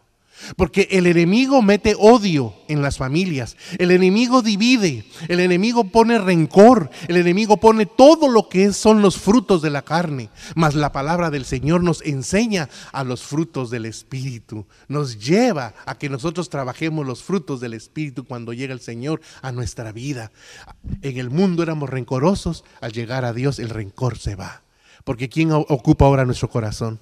[0.56, 6.90] Porque el enemigo mete odio en las familias, el enemigo divide, el enemigo pone rencor,
[7.08, 10.30] el enemigo pone todo lo que son los frutos de la carne.
[10.54, 15.96] Mas la palabra del Señor nos enseña a los frutos del Espíritu, nos lleva a
[15.96, 20.32] que nosotros trabajemos los frutos del Espíritu cuando llega el Señor a nuestra vida.
[21.02, 24.62] En el mundo éramos rencorosos, al llegar a Dios el rencor se va.
[25.04, 27.00] Porque ¿quién ocupa ahora nuestro corazón?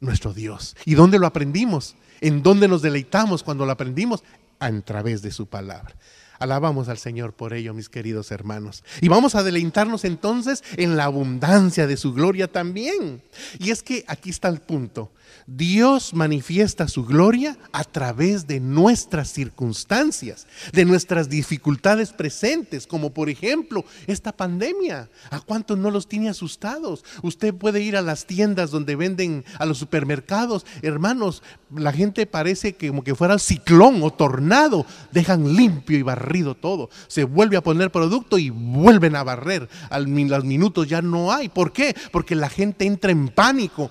[0.00, 0.76] Nuestro Dios.
[0.84, 1.96] ¿Y dónde lo aprendimos?
[2.20, 4.22] ¿En dónde nos deleitamos cuando lo aprendimos?
[4.58, 5.94] A través de su palabra.
[6.38, 8.84] Alabamos al Señor por ello, mis queridos hermanos.
[9.00, 13.22] Y vamos a deleitarnos entonces en la abundancia de su gloria también.
[13.58, 15.10] Y es que aquí está el punto.
[15.46, 23.28] Dios manifiesta su gloria a través de nuestras circunstancias, de nuestras dificultades presentes, como por
[23.30, 25.08] ejemplo esta pandemia.
[25.30, 27.04] ¿A cuántos no los tiene asustados?
[27.22, 30.66] Usted puede ir a las tiendas donde venden, a los supermercados.
[30.82, 31.42] Hermanos,
[31.74, 34.84] la gente parece como que fuera ciclón o tornado.
[35.12, 36.90] Dejan limpio y barrido todo.
[37.08, 39.68] Se vuelve a poner producto y vuelven a barrer.
[39.90, 41.48] A los minutos ya no hay.
[41.48, 41.94] ¿Por qué?
[42.12, 43.90] Porque la gente entra en pánico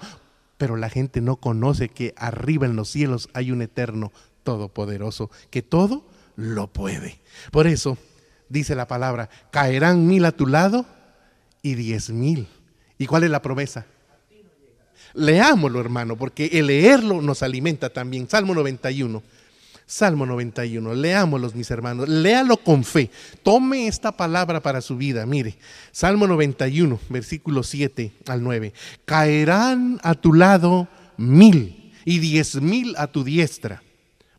[0.58, 4.12] pero la gente no conoce que arriba en los cielos hay un eterno
[4.44, 7.20] todopoderoso, que todo lo puede.
[7.52, 7.98] Por eso
[8.50, 10.86] dice la palabra, caerán mil a tu lado
[11.62, 12.48] y diez mil.
[12.98, 13.86] ¿Y cuál es la promesa?
[15.14, 18.30] Leámoslo, hermano, porque el leerlo nos alimenta también.
[18.30, 19.24] Salmo 91.
[19.88, 23.12] Salmo 91, leámoslos mis hermanos, léalo con fe,
[23.44, 25.58] tome esta palabra para su vida, mire,
[25.92, 28.74] Salmo 91, versículo 7 al 9,
[29.06, 33.84] caerán a tu lado mil y diez mil a tu diestra,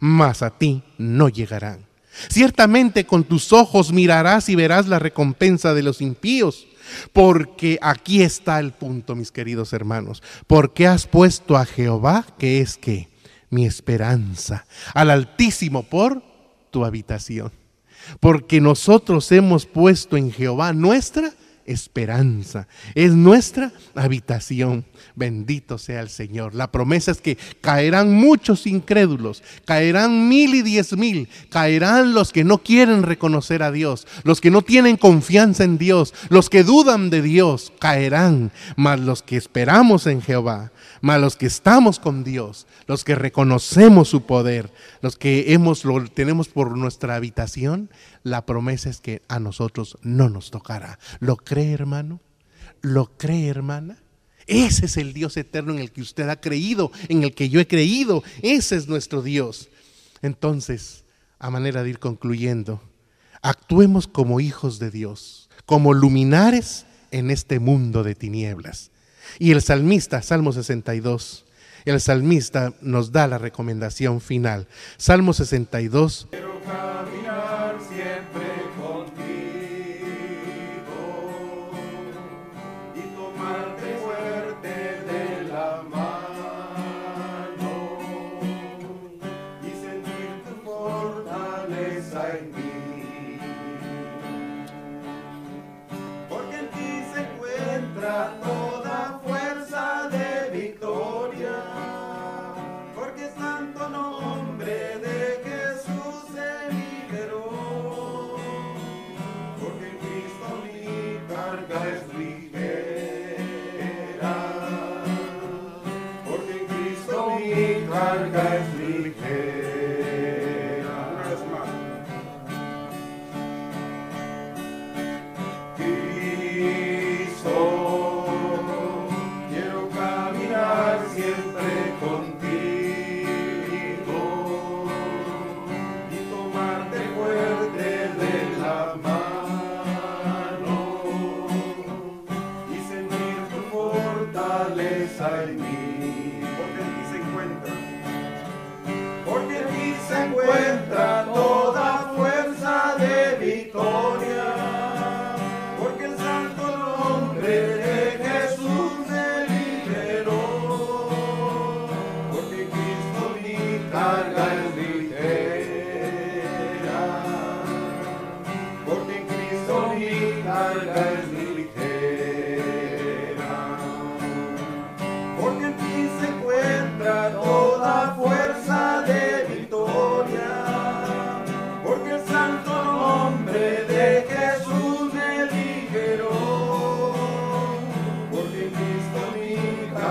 [0.00, 1.86] mas a ti no llegarán.
[2.28, 6.66] Ciertamente con tus ojos mirarás y verás la recompensa de los impíos,
[7.12, 12.76] porque aquí está el punto, mis queridos hermanos, porque has puesto a Jehová, que es
[12.76, 13.08] que
[13.50, 16.22] mi esperanza, al Altísimo por
[16.70, 17.52] tu habitación.
[18.20, 21.32] Porque nosotros hemos puesto en Jehová nuestra
[21.66, 24.84] esperanza, es nuestra habitación.
[25.14, 26.54] Bendito sea el Señor.
[26.54, 32.44] La promesa es que caerán muchos incrédulos, caerán mil y diez mil, caerán los que
[32.44, 37.10] no quieren reconocer a Dios, los que no tienen confianza en Dios, los que dudan
[37.10, 40.70] de Dios, caerán, mas los que esperamos en Jehová,
[41.18, 46.48] los que estamos con Dios, los que reconocemos su poder, los que hemos, lo tenemos
[46.48, 47.90] por nuestra habitación,
[48.22, 50.98] la promesa es que a nosotros no nos tocará.
[51.20, 52.20] ¿Lo cree, hermano?
[52.82, 53.98] ¿Lo cree, hermana?
[54.46, 57.60] Ese es el Dios eterno en el que usted ha creído, en el que yo
[57.60, 58.22] he creído.
[58.42, 59.68] Ese es nuestro Dios.
[60.22, 61.04] Entonces,
[61.38, 62.80] a manera de ir concluyendo,
[63.42, 68.90] actuemos como hijos de Dios, como luminares en este mundo de tinieblas.
[69.38, 71.44] Y el salmista, Salmo 62,
[71.84, 74.66] el salmista nos da la recomendación final.
[74.96, 76.28] Salmo 62.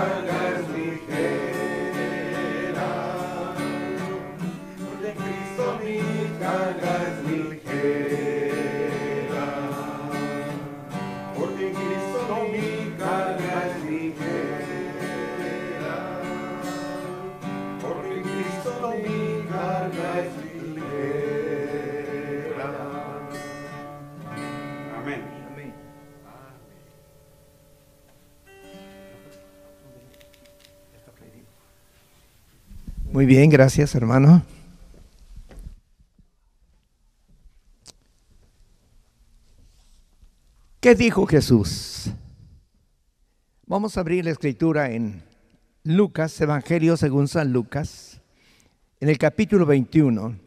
[0.08, 0.45] Lord God.
[33.26, 34.44] Bien, gracias hermano.
[40.78, 42.12] ¿Qué dijo Jesús?
[43.66, 45.24] Vamos a abrir la escritura en
[45.82, 48.20] Lucas, Evangelio según San Lucas,
[49.00, 50.38] en el capítulo 21.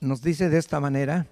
[0.00, 1.28] Nos dice de esta manera,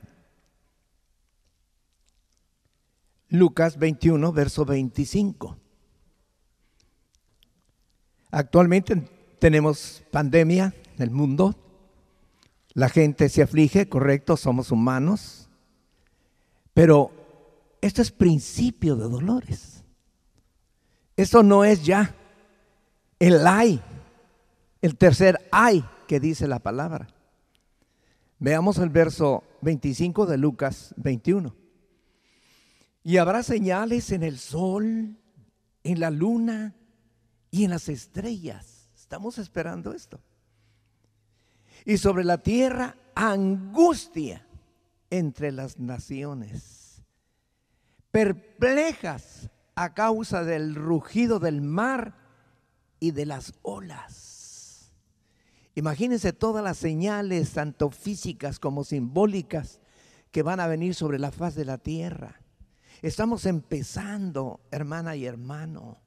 [3.29, 5.68] Lucas 21, verso 25.
[8.31, 9.03] Actualmente
[9.39, 11.55] tenemos pandemia en el mundo,
[12.75, 15.49] la gente se aflige, correcto, somos humanos,
[16.75, 17.11] pero
[17.81, 19.85] esto es principio de dolores.
[21.17, 22.15] Esto no es ya
[23.19, 23.81] el ay,
[24.83, 27.09] el tercer ay que dice la palabra.
[28.39, 31.57] Veamos el verso 25 de Lucas 21.
[33.03, 35.17] Y habrá señales en el sol,
[35.83, 36.75] en la luna
[37.51, 38.89] y en las estrellas.
[38.95, 40.21] Estamos esperando esto.
[41.85, 44.47] Y sobre la tierra, angustia
[45.11, 47.03] entre las naciones,
[48.11, 52.15] perplejas a causa del rugido del mar
[53.01, 54.93] y de las olas.
[55.75, 59.81] Imagínense todas las señales, tanto físicas como simbólicas,
[60.33, 62.41] que van a venir sobre la faz de la tierra.
[63.01, 66.03] Estamos empezando, hermana y hermano,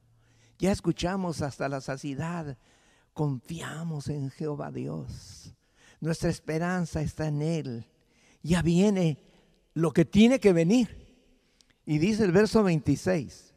[0.62, 2.56] ya escuchamos hasta la saciedad.
[3.14, 5.56] Confiamos en Jehová Dios.
[6.00, 7.90] Nuestra esperanza está en Él.
[8.44, 9.18] Ya viene
[9.74, 11.04] lo que tiene que venir.
[11.84, 13.52] Y dice el verso 26,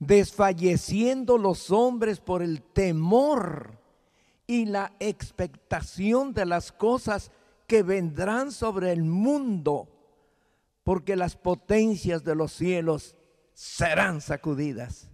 [0.00, 3.80] desfalleciendo los hombres por el temor
[4.46, 7.30] y la expectación de las cosas
[7.66, 9.88] que vendrán sobre el mundo,
[10.84, 13.16] porque las potencias de los cielos
[13.54, 15.11] serán sacudidas.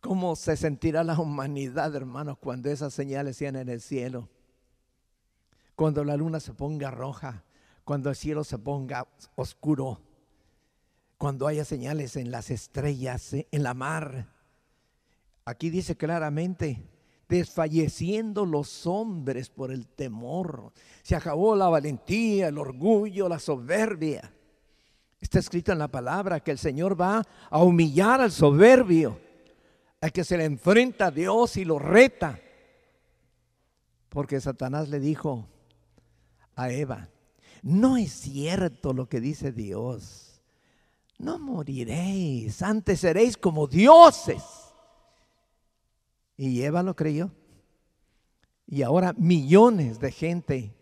[0.00, 4.28] ¿Cómo se sentirá la humanidad, hermanos, cuando esas señales sean en el cielo?
[5.76, 7.44] Cuando la luna se ponga roja,
[7.84, 10.00] cuando el cielo se ponga oscuro,
[11.18, 14.32] cuando haya señales en las estrellas, en la mar.
[15.44, 16.82] Aquí dice claramente,
[17.28, 20.72] desfalleciendo los hombres por el temor.
[21.02, 24.32] Se acabó la valentía, el orgullo, la soberbia.
[25.20, 29.20] Está escrito en la palabra que el Señor va a humillar al soberbio
[30.00, 32.40] al que se le enfrenta a Dios y lo reta.
[34.08, 35.48] Porque Satanás le dijo
[36.56, 37.08] a Eva,
[37.62, 40.40] no es cierto lo que dice Dios.
[41.18, 44.42] No moriréis, antes seréis como dioses.
[46.36, 47.30] Y Eva lo creyó.
[48.66, 50.74] Y ahora millones de gente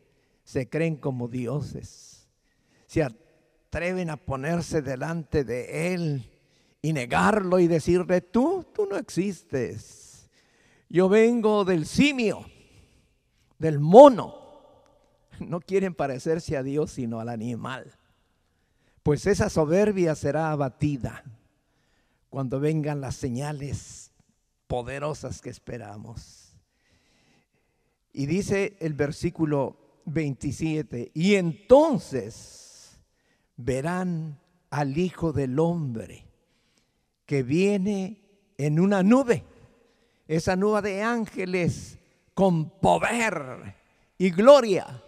[0.45, 2.29] se creen como dioses.
[2.87, 6.38] Se atreven a ponerse delante de Él
[6.81, 10.31] y negarlo y decirle, tú, tú no existes.
[10.89, 12.47] Yo vengo del simio,
[13.59, 14.37] del mono.
[15.41, 17.97] No quieren parecerse a Dios sino al animal.
[19.03, 21.25] Pues esa soberbia será abatida
[22.29, 24.13] cuando vengan las señales
[24.67, 26.57] poderosas que esperamos.
[28.13, 32.99] Y dice el versículo 27, y entonces
[33.57, 36.28] verán al Hijo del Hombre
[37.29, 38.23] que viene
[38.57, 39.45] en una nube,
[40.27, 41.99] esa nube de ángeles
[42.33, 43.75] con poder
[44.17, 45.03] y gloria.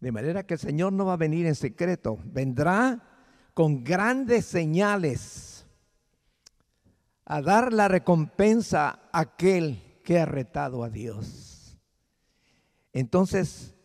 [0.00, 3.00] De manera que el Señor no va a venir en secreto, vendrá
[3.54, 5.64] con grandes señales
[7.24, 11.78] a dar la recompensa a aquel que ha retado a Dios.
[12.92, 13.76] Entonces,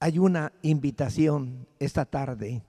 [0.00, 2.64] hay una invitación esta tarde.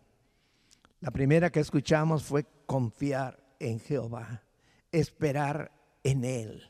[0.99, 4.43] La primera que escuchamos fue confiar en Jehová,
[4.91, 5.71] esperar
[6.03, 6.69] en Él.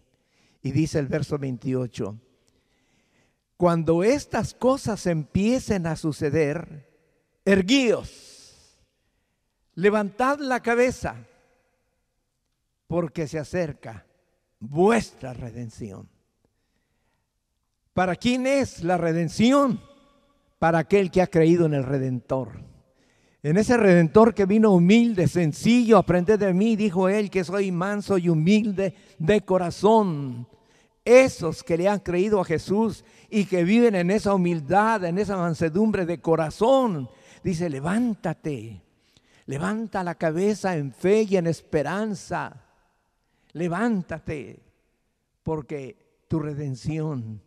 [0.61, 2.17] Y dice el verso 28,
[3.57, 6.89] cuando estas cosas empiecen a suceder,
[7.45, 8.77] erguíos,
[9.75, 11.27] levantad la cabeza,
[12.87, 14.05] porque se acerca
[14.59, 16.09] vuestra redención.
[17.93, 19.81] ¿Para quién es la redención?
[20.57, 22.72] Para aquel que ha creído en el Redentor.
[23.43, 28.17] En ese redentor que vino humilde, sencillo, aprende de mí, dijo él que soy manso
[28.17, 30.47] y humilde de corazón.
[31.03, 35.35] Esos que le han creído a Jesús y que viven en esa humildad, en esa
[35.35, 37.09] mansedumbre de corazón,
[37.43, 38.81] dice, levántate,
[39.45, 42.63] levanta la cabeza en fe y en esperanza.
[43.51, 44.63] Levántate,
[45.43, 47.41] porque tu redención,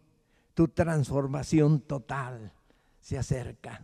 [0.53, 2.53] tu transformación total
[3.01, 3.81] se acerca.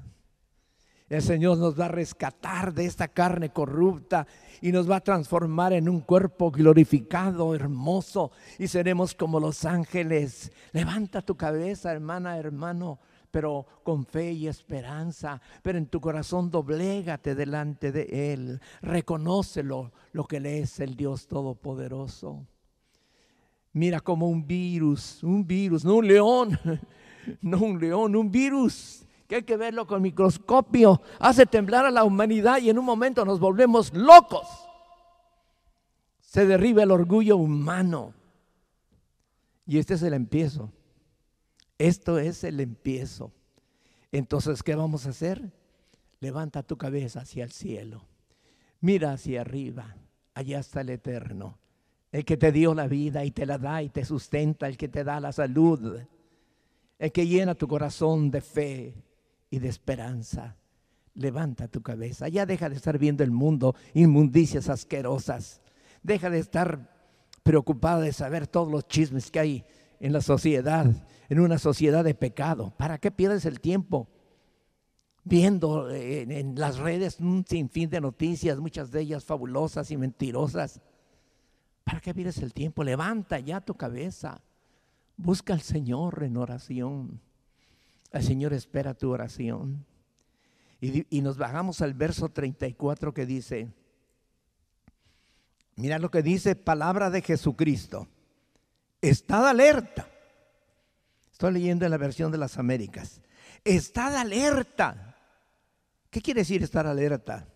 [1.12, 4.26] El Señor nos va a rescatar de esta carne corrupta
[4.62, 10.50] y nos va a transformar en un cuerpo glorificado, hermoso, y seremos como los ángeles.
[10.72, 12.98] Levanta tu cabeza, hermana, hermano,
[13.30, 20.24] pero con fe y esperanza, pero en tu corazón doblégate delante de Él, reconócelo lo
[20.24, 22.46] que Él es, el Dios Todopoderoso.
[23.74, 26.58] Mira como un virus, un virus, no un león,
[27.42, 32.04] no un león, un virus que hay que verlo con microscopio, hace temblar a la
[32.04, 34.46] humanidad y en un momento nos volvemos locos.
[36.20, 38.12] Se derriba el orgullo humano.
[39.66, 40.70] Y este es el empiezo.
[41.78, 43.32] Esto es el empiezo.
[44.10, 45.50] Entonces, ¿qué vamos a hacer?
[46.20, 48.04] Levanta tu cabeza hacia el cielo.
[48.82, 49.96] Mira hacia arriba.
[50.34, 51.58] Allá está el eterno.
[52.10, 54.68] El que te dio la vida y te la da y te sustenta.
[54.68, 56.00] El que te da la salud.
[56.98, 58.94] El que llena tu corazón de fe
[59.52, 60.56] y de esperanza.
[61.14, 62.26] Levanta tu cabeza.
[62.28, 65.60] Ya deja de estar viendo el mundo, inmundicias asquerosas.
[66.02, 66.90] Deja de estar
[67.42, 69.64] preocupada de saber todos los chismes que hay
[70.00, 70.90] en la sociedad,
[71.28, 72.72] en una sociedad de pecado.
[72.78, 74.08] ¿Para qué pierdes el tiempo?
[75.22, 80.80] Viendo en, en las redes un sinfín de noticias, muchas de ellas fabulosas y mentirosas.
[81.84, 82.82] ¿Para qué pierdes el tiempo?
[82.84, 84.40] Levanta ya tu cabeza.
[85.18, 87.20] Busca al Señor en oración.
[88.12, 89.84] El Señor espera tu oración.
[90.80, 93.72] Y, nos bajamos al verso 34 que dice,
[95.76, 98.08] mira lo que dice palabra de Jesucristo.
[99.00, 100.08] Estad alerta.
[101.30, 103.22] Estoy leyendo en la versión de las Américas.
[103.64, 105.12] Estad alerta,
[106.12, 107.48] ¿Qué quiere decir estar alerta?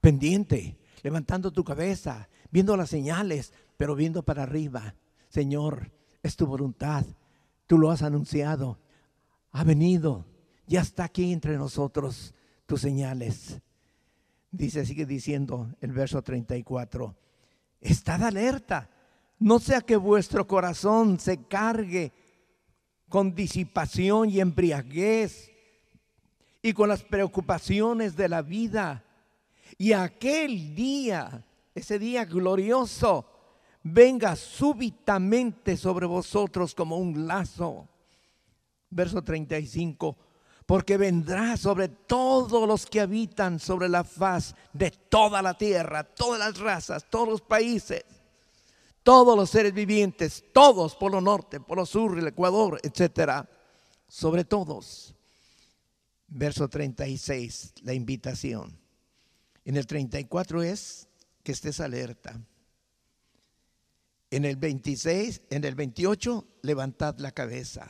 [0.00, 4.94] Pendiente, levantando tu cabeza, viendo las señales, pero viendo para arriba.
[5.28, 5.90] Señor,
[6.22, 7.04] es tu voluntad.
[7.66, 8.78] Tú lo has anunciado.
[9.52, 10.26] Ha venido.
[10.66, 12.34] Ya está aquí entre nosotros
[12.66, 13.60] tus señales.
[14.50, 17.14] Dice, sigue diciendo el verso 34.
[17.80, 18.90] Estad alerta.
[19.38, 22.12] No sea que vuestro corazón se cargue
[23.08, 25.50] con disipación y embriaguez
[26.60, 29.04] y con las preocupaciones de la vida.
[29.78, 31.44] Y aquel día,
[31.74, 33.26] ese día glorioso,
[33.82, 37.88] venga súbitamente sobre vosotros como un lazo.
[38.90, 40.16] Verso 35,
[40.66, 46.38] porque vendrá sobre todos los que habitan sobre la faz de toda la tierra, todas
[46.38, 48.04] las razas, todos los países,
[49.02, 53.48] todos los seres vivientes, todos por lo norte, por lo sur, el Ecuador, etcétera,
[54.08, 55.14] sobre todos.
[56.26, 58.78] Verso 36, la invitación.
[59.64, 61.08] En el 34 es
[61.42, 62.38] que estés alerta.
[64.30, 67.86] En el 26, en el 28, levantad la cabeza.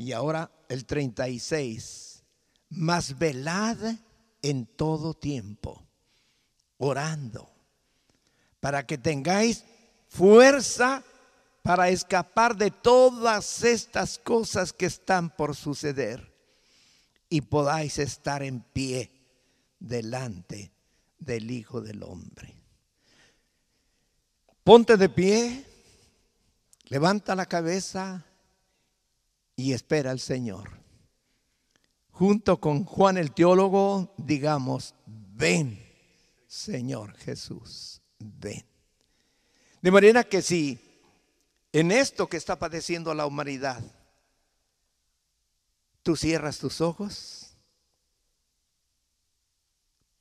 [0.00, 2.22] Y ahora el 36,
[2.70, 3.76] más velad
[4.40, 5.86] en todo tiempo,
[6.78, 7.52] orando,
[8.60, 9.62] para que tengáis
[10.08, 11.04] fuerza
[11.60, 16.34] para escapar de todas estas cosas que están por suceder
[17.28, 19.10] y podáis estar en pie
[19.80, 20.72] delante
[21.18, 22.56] del Hijo del Hombre.
[24.64, 25.66] Ponte de pie,
[26.88, 28.24] levanta la cabeza
[29.60, 30.70] y espera al Señor.
[32.10, 35.82] Junto con Juan el teólogo, digamos, ven,
[36.46, 38.64] Señor Jesús, ven.
[39.80, 40.78] De manera que si
[41.72, 43.82] en esto que está padeciendo la humanidad,
[46.02, 47.56] tú cierras tus ojos,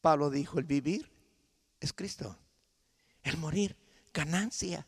[0.02, 1.12] Pablo dijo, el vivir
[1.80, 2.38] es Cristo,
[3.24, 3.76] el morir
[4.14, 4.86] ganancia.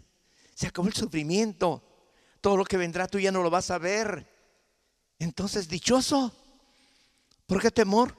[0.53, 1.83] Se acabó el sufrimiento.
[2.39, 4.30] Todo lo que vendrá tú ya no lo vas a ver.
[5.21, 6.33] Entonces, dichoso.
[7.45, 8.17] ¿Por qué temor?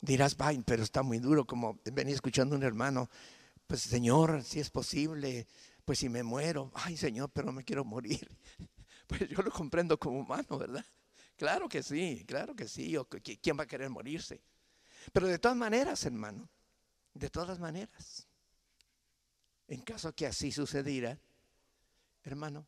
[0.00, 3.10] Dirás, vaya, pero está muy duro, como venía escuchando un hermano.
[3.66, 5.48] Pues, Señor, si es posible,
[5.84, 8.30] pues si me muero, ay, Señor, pero no me quiero morir.
[9.08, 10.84] Pues yo lo comprendo como humano, ¿verdad?
[11.38, 12.94] Claro que sí, claro que sí.
[13.40, 14.42] ¿Quién va a querer morirse?
[15.14, 16.46] Pero de todas maneras, hermano,
[17.14, 18.26] de todas maneras,
[19.66, 21.18] en caso que así sucediera,
[22.22, 22.66] hermano,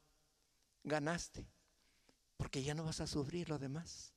[0.82, 1.46] ganaste,
[2.40, 4.14] porque ya no vas a sufrir lo demás.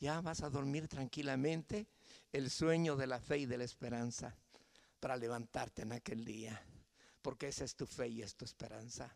[0.00, 1.86] Ya vas a dormir tranquilamente
[2.32, 4.36] el sueño de la fe y de la esperanza
[4.98, 6.60] para levantarte en aquel día,
[7.22, 9.14] porque esa es tu fe y es tu esperanza.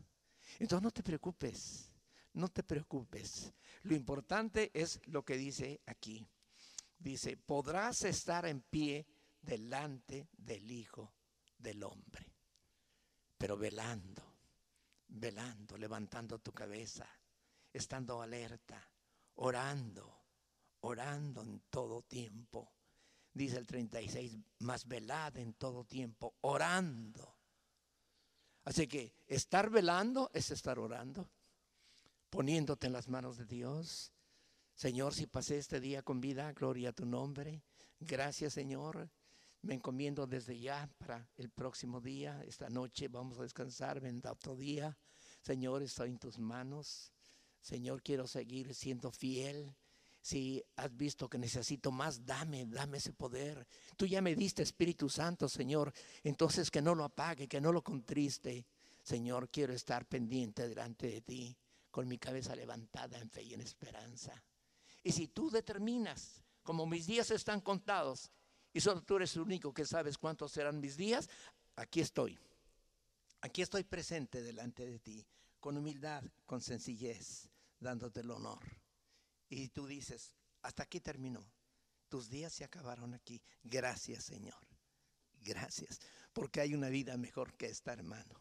[0.61, 1.91] Entonces no te preocupes,
[2.35, 3.53] no te preocupes.
[3.83, 6.25] Lo importante es lo que dice aquí.
[6.97, 9.05] Dice, podrás estar en pie
[9.43, 11.13] delante del Hijo
[11.59, 12.39] del Hombre
[13.39, 14.23] pero velando,
[15.07, 17.09] velando, levantando tu cabeza,
[17.73, 18.89] estando alerta,
[19.37, 20.19] orando,
[20.81, 22.73] orando en todo tiempo.
[23.33, 27.37] Dice el 36, más velad en todo tiempo, orando.
[28.65, 31.31] Así que estar velando es estar orando,
[32.31, 34.13] poniéndote en las manos de Dios.
[34.75, 37.63] Señor, si pasé este día con vida, gloria a tu nombre.
[38.01, 39.11] Gracias, Señor.
[39.63, 42.43] Me encomiendo desde ya para el próximo día.
[42.45, 44.97] Esta noche vamos a descansar, vendrá otro día.
[45.41, 47.13] Señor, estoy en tus manos.
[47.61, 49.75] Señor, quiero seguir siendo fiel.
[50.21, 53.67] Si has visto que necesito más, dame, dame ese poder.
[53.97, 55.93] Tú ya me diste Espíritu Santo, Señor.
[56.23, 58.67] Entonces que no lo apague, que no lo contriste.
[59.03, 61.57] Señor, quiero estar pendiente delante de ti,
[61.91, 64.43] con mi cabeza levantada en fe y en esperanza.
[65.03, 68.31] Y si tú determinas, como mis días están contados,
[68.73, 71.29] y solo tú eres el único que sabes cuántos serán mis días,
[71.77, 72.39] aquí estoy.
[73.41, 75.27] Aquí estoy presente delante de ti,
[75.61, 77.49] con humildad, con sencillez,
[77.81, 78.61] dándote el honor.
[79.49, 81.45] Y tú dices, hasta aquí terminó.
[82.09, 83.43] Tus días se acabaron aquí.
[83.63, 84.59] Gracias, Señor.
[85.41, 86.01] Gracias.
[86.33, 88.41] Porque hay una vida mejor que esta, hermano.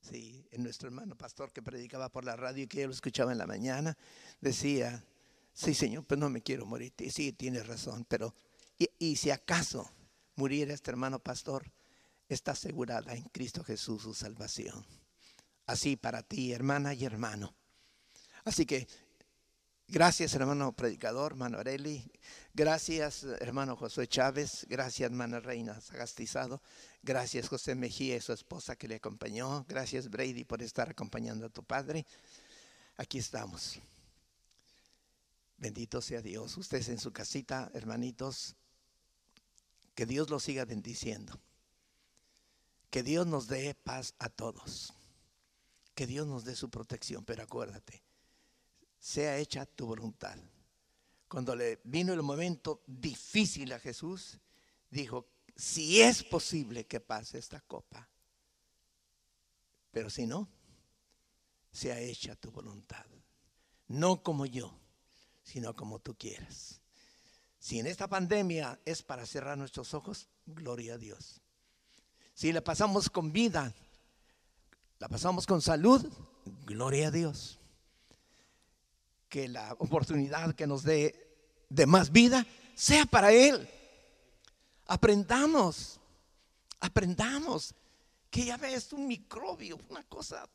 [0.00, 3.32] Sí, en nuestro hermano pastor que predicaba por la radio y que yo lo escuchaba
[3.32, 3.98] en la mañana,
[4.40, 5.04] decía,
[5.52, 6.94] sí, Señor, pero no me quiero morir.
[7.10, 8.34] Sí, tienes razón, pero
[8.98, 9.90] y, si acaso
[10.36, 11.70] muriera este hermano pastor,
[12.28, 14.86] está asegurada en Cristo Jesús su salvación.
[15.70, 17.54] Así para ti, hermana y hermano.
[18.42, 18.88] Así que
[19.86, 22.10] gracias, hermano predicador, hermano Areli.
[22.52, 24.66] Gracias, hermano José Chávez.
[24.68, 26.60] Gracias, hermana Reina Sagastizado.
[27.04, 29.64] Gracias, José Mejía y su esposa que le acompañó.
[29.68, 32.04] Gracias, Brady, por estar acompañando a tu padre.
[32.96, 33.78] Aquí estamos.
[35.56, 36.56] Bendito sea Dios.
[36.56, 38.56] Ustedes en su casita, hermanitos,
[39.94, 41.38] que Dios los siga bendiciendo.
[42.90, 44.94] Que Dios nos dé paz a todos.
[45.94, 47.24] Que Dios nos dé su protección.
[47.24, 48.02] Pero acuérdate,
[48.98, 50.36] sea hecha tu voluntad.
[51.28, 54.38] Cuando le vino el momento difícil a Jesús,
[54.90, 58.08] dijo, si es posible que pase esta copa.
[59.92, 60.48] Pero si no,
[61.72, 63.04] sea hecha tu voluntad.
[63.88, 64.76] No como yo,
[65.42, 66.80] sino como tú quieras.
[67.58, 71.40] Si en esta pandemia es para cerrar nuestros ojos, gloria a Dios.
[72.34, 73.74] Si la pasamos con vida,
[75.00, 76.06] la pasamos con salud,
[76.66, 77.58] gloria a Dios.
[79.30, 81.26] Que la oportunidad que nos dé
[81.70, 83.66] de más vida sea para Él.
[84.86, 85.98] Aprendamos,
[86.80, 87.74] aprendamos
[88.30, 90.46] que ya ves un microbio, una cosa,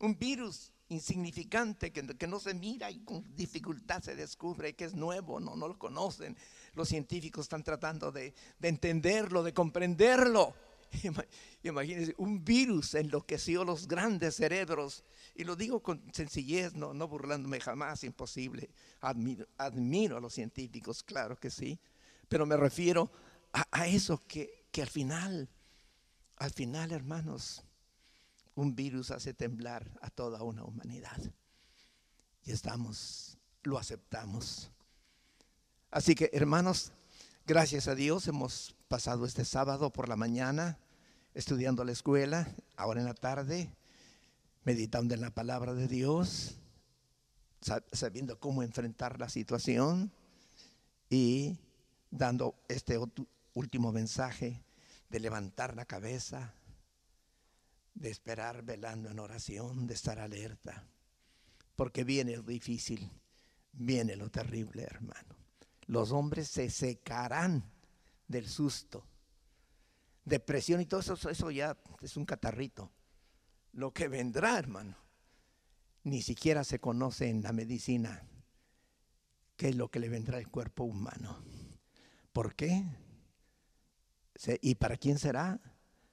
[0.00, 4.94] un virus insignificante que, que, no se mira y con dificultad se descubre que es
[4.94, 6.36] nuevo, no, no lo conocen.
[6.74, 10.54] Los científicos están tratando de, de entenderlo, de comprenderlo.
[11.62, 15.04] Imagínense, un virus enloqueció los grandes cerebros.
[15.34, 18.70] Y lo digo con sencillez, no, no burlándome jamás, imposible.
[19.00, 21.78] Admiro, a los científicos, claro que sí.
[22.28, 23.10] Pero me refiero
[23.52, 25.48] a, a eso que, que al final,
[26.36, 27.64] al final, hermanos,
[28.54, 31.18] un virus hace temblar a toda una humanidad.
[32.44, 34.70] Y estamos, lo aceptamos.
[35.90, 36.92] Así que, hermanos,
[37.46, 40.76] gracias a Dios hemos pasado este sábado por la mañana
[41.32, 43.72] estudiando la escuela, ahora en la tarde,
[44.64, 46.56] meditando en la palabra de Dios,
[47.92, 50.10] sabiendo cómo enfrentar la situación
[51.08, 51.56] y
[52.10, 52.98] dando este
[53.54, 54.60] último mensaje
[55.08, 56.52] de levantar la cabeza,
[57.94, 60.82] de esperar velando en oración, de estar alerta,
[61.76, 63.08] porque viene lo difícil,
[63.72, 65.36] viene lo terrible, hermano.
[65.86, 67.62] Los hombres se secarán
[68.30, 69.04] del susto,
[70.24, 72.90] depresión y todo eso, eso ya es un catarrito.
[73.72, 74.96] Lo que vendrá, hermano,
[76.04, 78.26] ni siquiera se conoce en la medicina
[79.56, 81.42] qué es lo que le vendrá al cuerpo humano.
[82.32, 82.86] ¿Por qué?
[84.62, 85.60] ¿Y para quién será?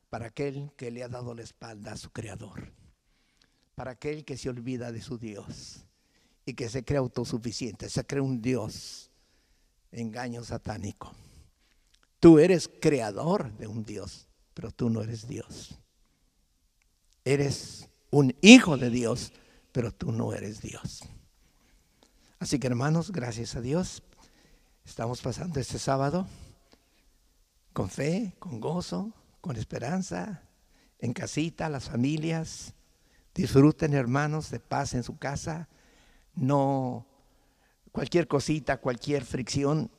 [0.10, 2.72] para aquel que le ha dado la espalda a su creador,
[3.76, 5.86] para aquel que se olvida de su Dios
[6.46, 9.12] y que se cree autosuficiente, se cree un Dios,
[9.92, 11.14] engaño satánico.
[12.20, 15.80] Tú eres creador de un Dios, pero tú no eres Dios.
[17.24, 19.34] Eres un hijo de Dios,
[19.72, 21.04] pero tú no eres Dios.
[22.40, 24.04] Así que hermanos, gracias a Dios,
[24.86, 26.28] estamos pasando este sábado
[27.74, 30.42] con fe, con gozo, con esperanza,
[31.00, 32.74] en casita, las familias.
[33.36, 35.70] Disfruten, hermanos, de paz en su casa.
[36.34, 37.06] No
[37.92, 39.92] cualquier cosita, cualquier fricción,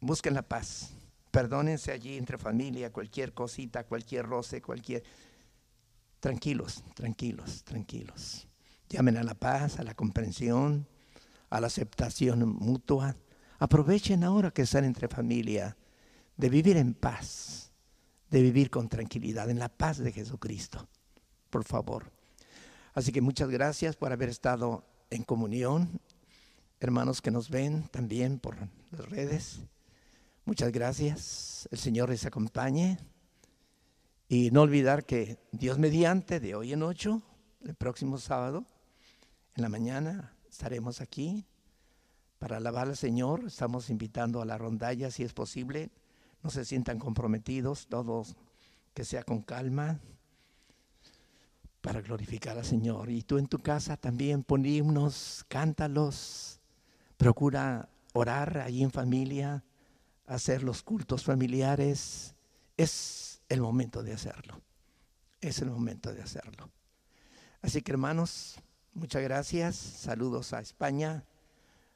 [0.00, 0.90] busquen la paz.
[1.30, 5.02] Perdónense allí entre familia, cualquier cosita, cualquier roce, cualquier...
[6.20, 8.48] Tranquilos, tranquilos, tranquilos.
[8.88, 10.88] Llamen a la paz, a la comprensión,
[11.50, 13.16] a la aceptación mutua.
[13.58, 15.76] Aprovechen ahora que están entre familia
[16.36, 17.66] de vivir en paz
[18.30, 20.88] de vivir con tranquilidad, en la paz de Jesucristo.
[21.50, 22.10] Por favor.
[22.94, 26.00] Así que muchas gracias por haber estado en comunión.
[26.80, 28.56] Hermanos que nos ven también por
[28.90, 29.60] las redes.
[30.46, 31.68] Muchas gracias.
[31.72, 33.00] El Señor les acompañe.
[34.28, 37.20] Y no olvidar que Dios mediante, de hoy en ocho,
[37.64, 38.64] el próximo sábado,
[39.56, 41.44] en la mañana, estaremos aquí
[42.38, 43.42] para alabar al Señor.
[43.44, 45.90] Estamos invitando a la rondalla, si es posible,
[46.44, 48.36] no se sientan comprometidos, todos
[48.94, 49.98] que sea con calma
[51.80, 53.10] para glorificar al Señor.
[53.10, 56.60] Y tú en tu casa también pon himnos, cántalos,
[57.16, 59.64] procura orar allí en familia,
[60.26, 62.34] hacer los cultos familiares.
[62.76, 64.60] Es el momento de hacerlo.
[65.40, 66.70] Es el momento de hacerlo.
[67.62, 68.56] Así que hermanos,
[68.94, 69.76] muchas gracias.
[69.76, 71.24] Saludos a España,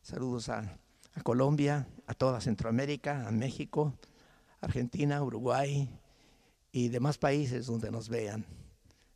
[0.03, 0.79] saludos a,
[1.23, 3.95] Colombia, a toda Centroamérica, a México.
[4.63, 5.89] Argentina, Uruguay
[6.71, 8.45] y demás países donde nos vean.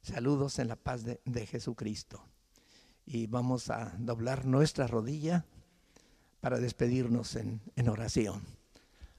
[0.03, 2.23] Saludos en la paz de, Jesucristo.
[3.07, 5.45] Y vamos a doblar nuestra rodilla
[6.41, 8.54] para despedirnos en oración.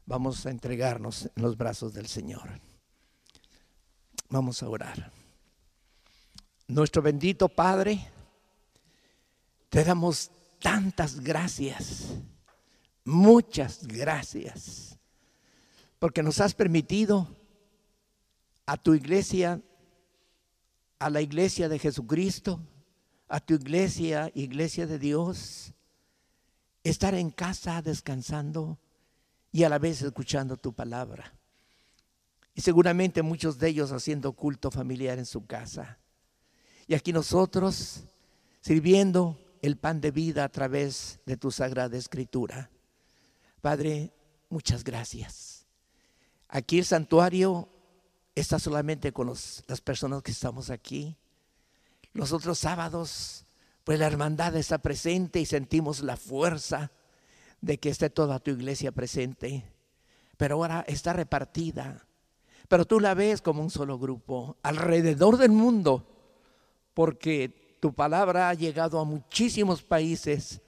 [0.06, 2.60] Vamos a entregarnos en los brazos del Señor.
[4.30, 5.12] Vamos a orar.
[6.68, 8.08] Nuestro bendito Padre,
[9.70, 12.06] te damos tantas gracias,
[13.04, 14.96] muchas gracias
[16.00, 17.28] porque nos has permitido
[18.66, 19.62] a tu iglesia,
[21.00, 22.60] a la iglesia de Jesucristo,
[23.28, 25.74] a tu iglesia, iglesia de Dios,
[26.84, 28.78] estar en casa descansando
[29.56, 31.34] y a la vez escuchando tu palabra.
[32.54, 35.98] Y seguramente muchos de ellos haciendo culto familiar en su casa.
[36.88, 38.04] Y aquí nosotros
[38.60, 42.70] sirviendo el pan de vida a través de tu sagrada escritura.
[43.62, 44.12] Padre,
[44.50, 45.66] muchas gracias.
[46.50, 47.70] Aquí el santuario
[48.36, 51.16] está solamente con las personas que estamos aquí.
[52.12, 53.46] Los otros sábados,
[53.86, 56.92] pues la hermandad está presente y sentimos la fuerza
[57.66, 59.66] de que esté toda tu iglesia presente.
[60.38, 62.06] Pero ahora está repartida.
[62.70, 66.06] Pero tú la ves como un solo grupo alrededor del mundo,
[66.94, 70.62] porque tu palabra ha llegado a muchísimos países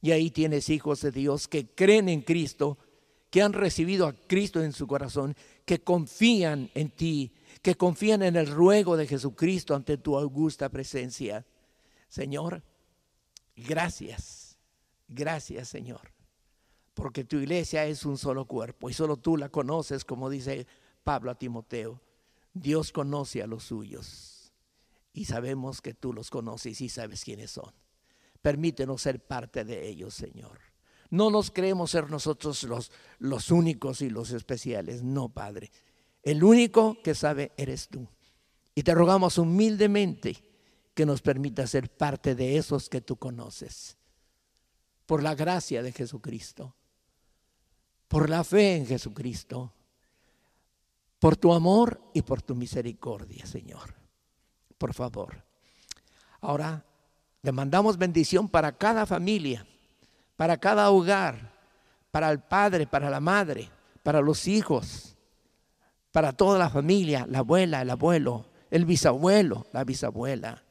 [0.00, 2.76] y ahí tienes hijos de Dios que creen en Cristo,
[3.30, 7.32] que han recibido a Cristo en su corazón que confían en ti,
[7.62, 11.46] que confían en el ruego de Jesucristo ante tu augusta presencia.
[12.08, 12.64] Señor,
[13.54, 14.58] gracias,
[15.06, 16.11] gracias Señor,
[16.94, 20.66] porque tu iglesia es un solo cuerpo y solo tú la conoces, como dice
[21.04, 22.00] Pablo a Timoteo.
[22.54, 24.52] Dios conoce a los suyos
[25.12, 27.72] y sabemos que tú los conoces y sabes quiénes son.
[28.40, 30.58] Permítenos ser parte de ellos, Señor.
[31.10, 35.02] No nos creemos ser nosotros los, los únicos y los especiales.
[35.02, 35.70] No, Padre.
[36.22, 38.08] El único que sabe eres tú.
[38.74, 40.36] Y te rogamos humildemente
[40.94, 43.96] que nos permita ser parte de esos que tú conoces.
[45.06, 46.74] Por la gracia de Jesucristo.
[48.12, 49.72] Por la fe en Jesucristo.
[51.18, 53.94] Por tu amor y por tu misericordia, Señor.
[54.78, 55.42] Por favor.
[56.40, 56.84] Ahora
[57.42, 59.66] demandamos bendición para cada familia
[60.42, 61.52] para cada hogar,
[62.10, 63.70] para el padre, para la madre,
[64.02, 65.16] para los hijos,
[66.10, 70.64] para toda la familia, la abuela, el abuelo, el bisabuelo, la bisabuela.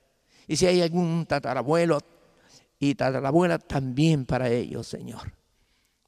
[0.46, 2.00] Y si hay algún tatarabuelo
[2.80, 5.34] y tatarabuela, también para ellos, Señor.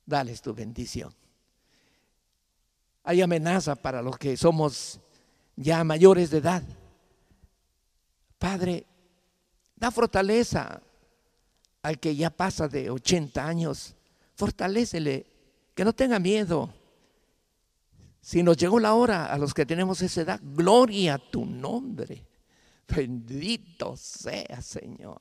[0.05, 1.13] Dales tu bendición.
[3.03, 4.99] Hay amenaza para los que somos
[5.55, 6.63] ya mayores de edad.
[8.37, 8.85] Padre,
[9.75, 10.81] da fortaleza
[11.81, 13.95] al que ya pasa de 80 años,
[14.35, 15.25] fortalécele,
[15.75, 16.73] que no tenga miedo.
[18.21, 22.25] Si nos llegó la hora a los que tenemos esa edad, gloria a tu nombre.
[22.87, 25.19] Bendito sea, Señor.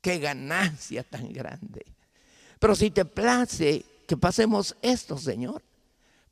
[0.00, 1.84] Qué ganancia tan grande.
[2.58, 5.62] Pero si te place que pasemos esto, Señor,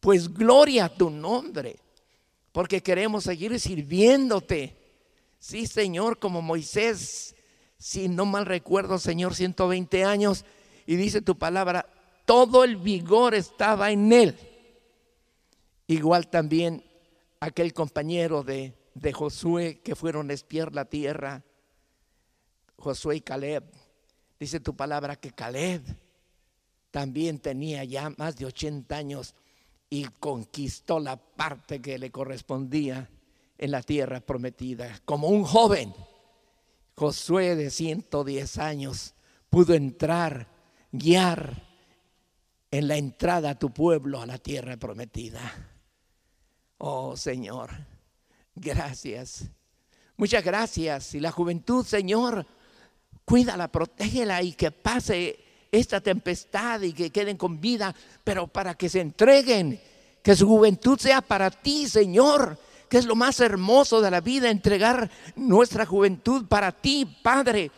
[0.00, 1.78] pues gloria a tu nombre,
[2.52, 4.76] porque queremos seguir sirviéndote.
[5.38, 7.34] Sí, Señor, como Moisés
[7.78, 10.44] si no mal recuerdo, Señor, 120 años,
[10.84, 11.86] y dice tu palabra,
[12.24, 14.36] todo el vigor estaba en él.
[15.86, 16.84] Igual también
[17.40, 21.44] aquel compañero de, de Josué que fueron a espiar la tierra,
[22.76, 23.64] Josué y Caleb.
[24.38, 25.82] Dice tu palabra que Caleb
[26.90, 29.34] también tenía ya más de 80 años
[29.90, 33.08] y conquistó la parte que le correspondía
[33.56, 35.94] en la tierra prometida, como un joven.
[36.94, 39.14] Josué de 110 años
[39.50, 40.48] pudo entrar,
[40.92, 41.66] guiar
[42.70, 45.40] en la entrada a tu pueblo a la tierra prometida.
[46.78, 47.70] Oh Señor,
[48.54, 49.48] gracias.
[50.16, 51.14] Muchas gracias.
[51.14, 52.46] Y la juventud, Señor,
[53.24, 57.94] cuídala, protégela y que pase esta tempestad y que queden con vida,
[58.24, 59.80] pero para que se entreguen,
[60.22, 62.58] que su juventud sea para ti, Señor
[62.88, 67.70] que es lo más hermoso de la vida, entregar nuestra juventud para ti, Padre.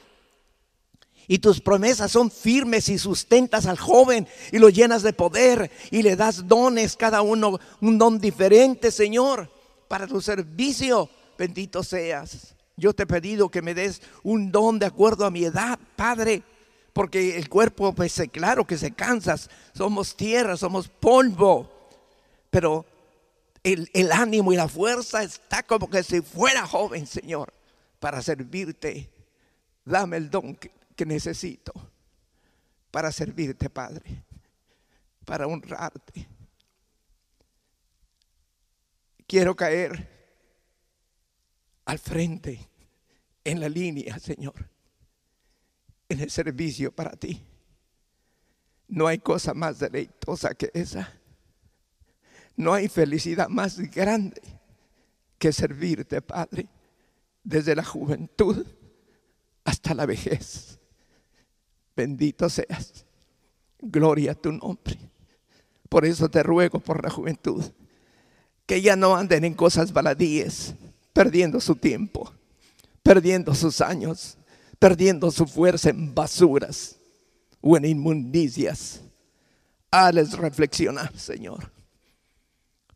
[1.27, 6.03] Y tus promesas son firmes y sustentas al joven y lo llenas de poder y
[6.03, 9.51] le das dones, cada uno un don diferente, Señor,
[9.87, 11.09] para tu servicio.
[11.39, 12.55] Bendito seas.
[12.77, 16.43] Yo te he pedido que me des un don de acuerdo a mi edad, Padre,
[16.93, 19.37] porque el cuerpo, pues claro que se cansa,
[19.73, 21.71] somos tierra, somos polvo,
[22.51, 22.85] pero
[23.63, 27.53] el, ánimo y la fuerza está como que si fuera joven, Señor,
[27.99, 29.11] para servirte.
[29.85, 31.73] Dame el don que, que necesito
[32.91, 34.25] para servirte, Padre,
[35.25, 36.27] para honrarte.
[39.27, 40.09] Quiero caer
[41.85, 42.69] al frente,
[43.45, 44.70] en la línea, Señor,
[46.11, 47.43] en el servicio para ti.
[48.89, 51.13] No hay cosa más deleitosa que esa.
[52.57, 54.43] No hay felicidad más grande
[55.39, 56.69] que servirte, Padre,
[57.45, 58.67] desde la juventud
[59.65, 60.79] hasta la vejez.
[61.97, 63.07] Bendito seas.
[63.79, 64.99] Gloria a tu nombre.
[65.89, 67.65] Por eso te ruego por la juventud,
[68.67, 70.75] que ya no anden en cosas baladíes,
[71.13, 72.33] perdiendo su tiempo,
[73.03, 74.37] perdiendo sus años,
[74.81, 76.97] perdiendo su fuerza en basuras.
[77.61, 79.03] o en inmundicias.
[79.91, 81.71] Hazles reflexionar, Señor,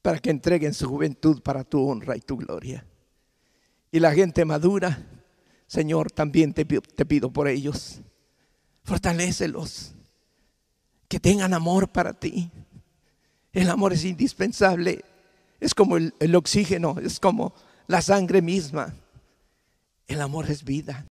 [0.01, 2.87] para que entreguen su juventud para tu honra y tu gloria.
[3.93, 5.07] Y la gente madura,
[5.67, 8.01] Señor, también te, pido por ellos.
[8.85, 9.93] Fortalécelos,
[11.09, 12.51] que tengan amor para ti.
[13.53, 15.05] El amor es indispensable,
[15.61, 17.55] es como el oxígeno, es como
[17.87, 18.95] la sangre misma.
[20.07, 21.07] El amor es vida.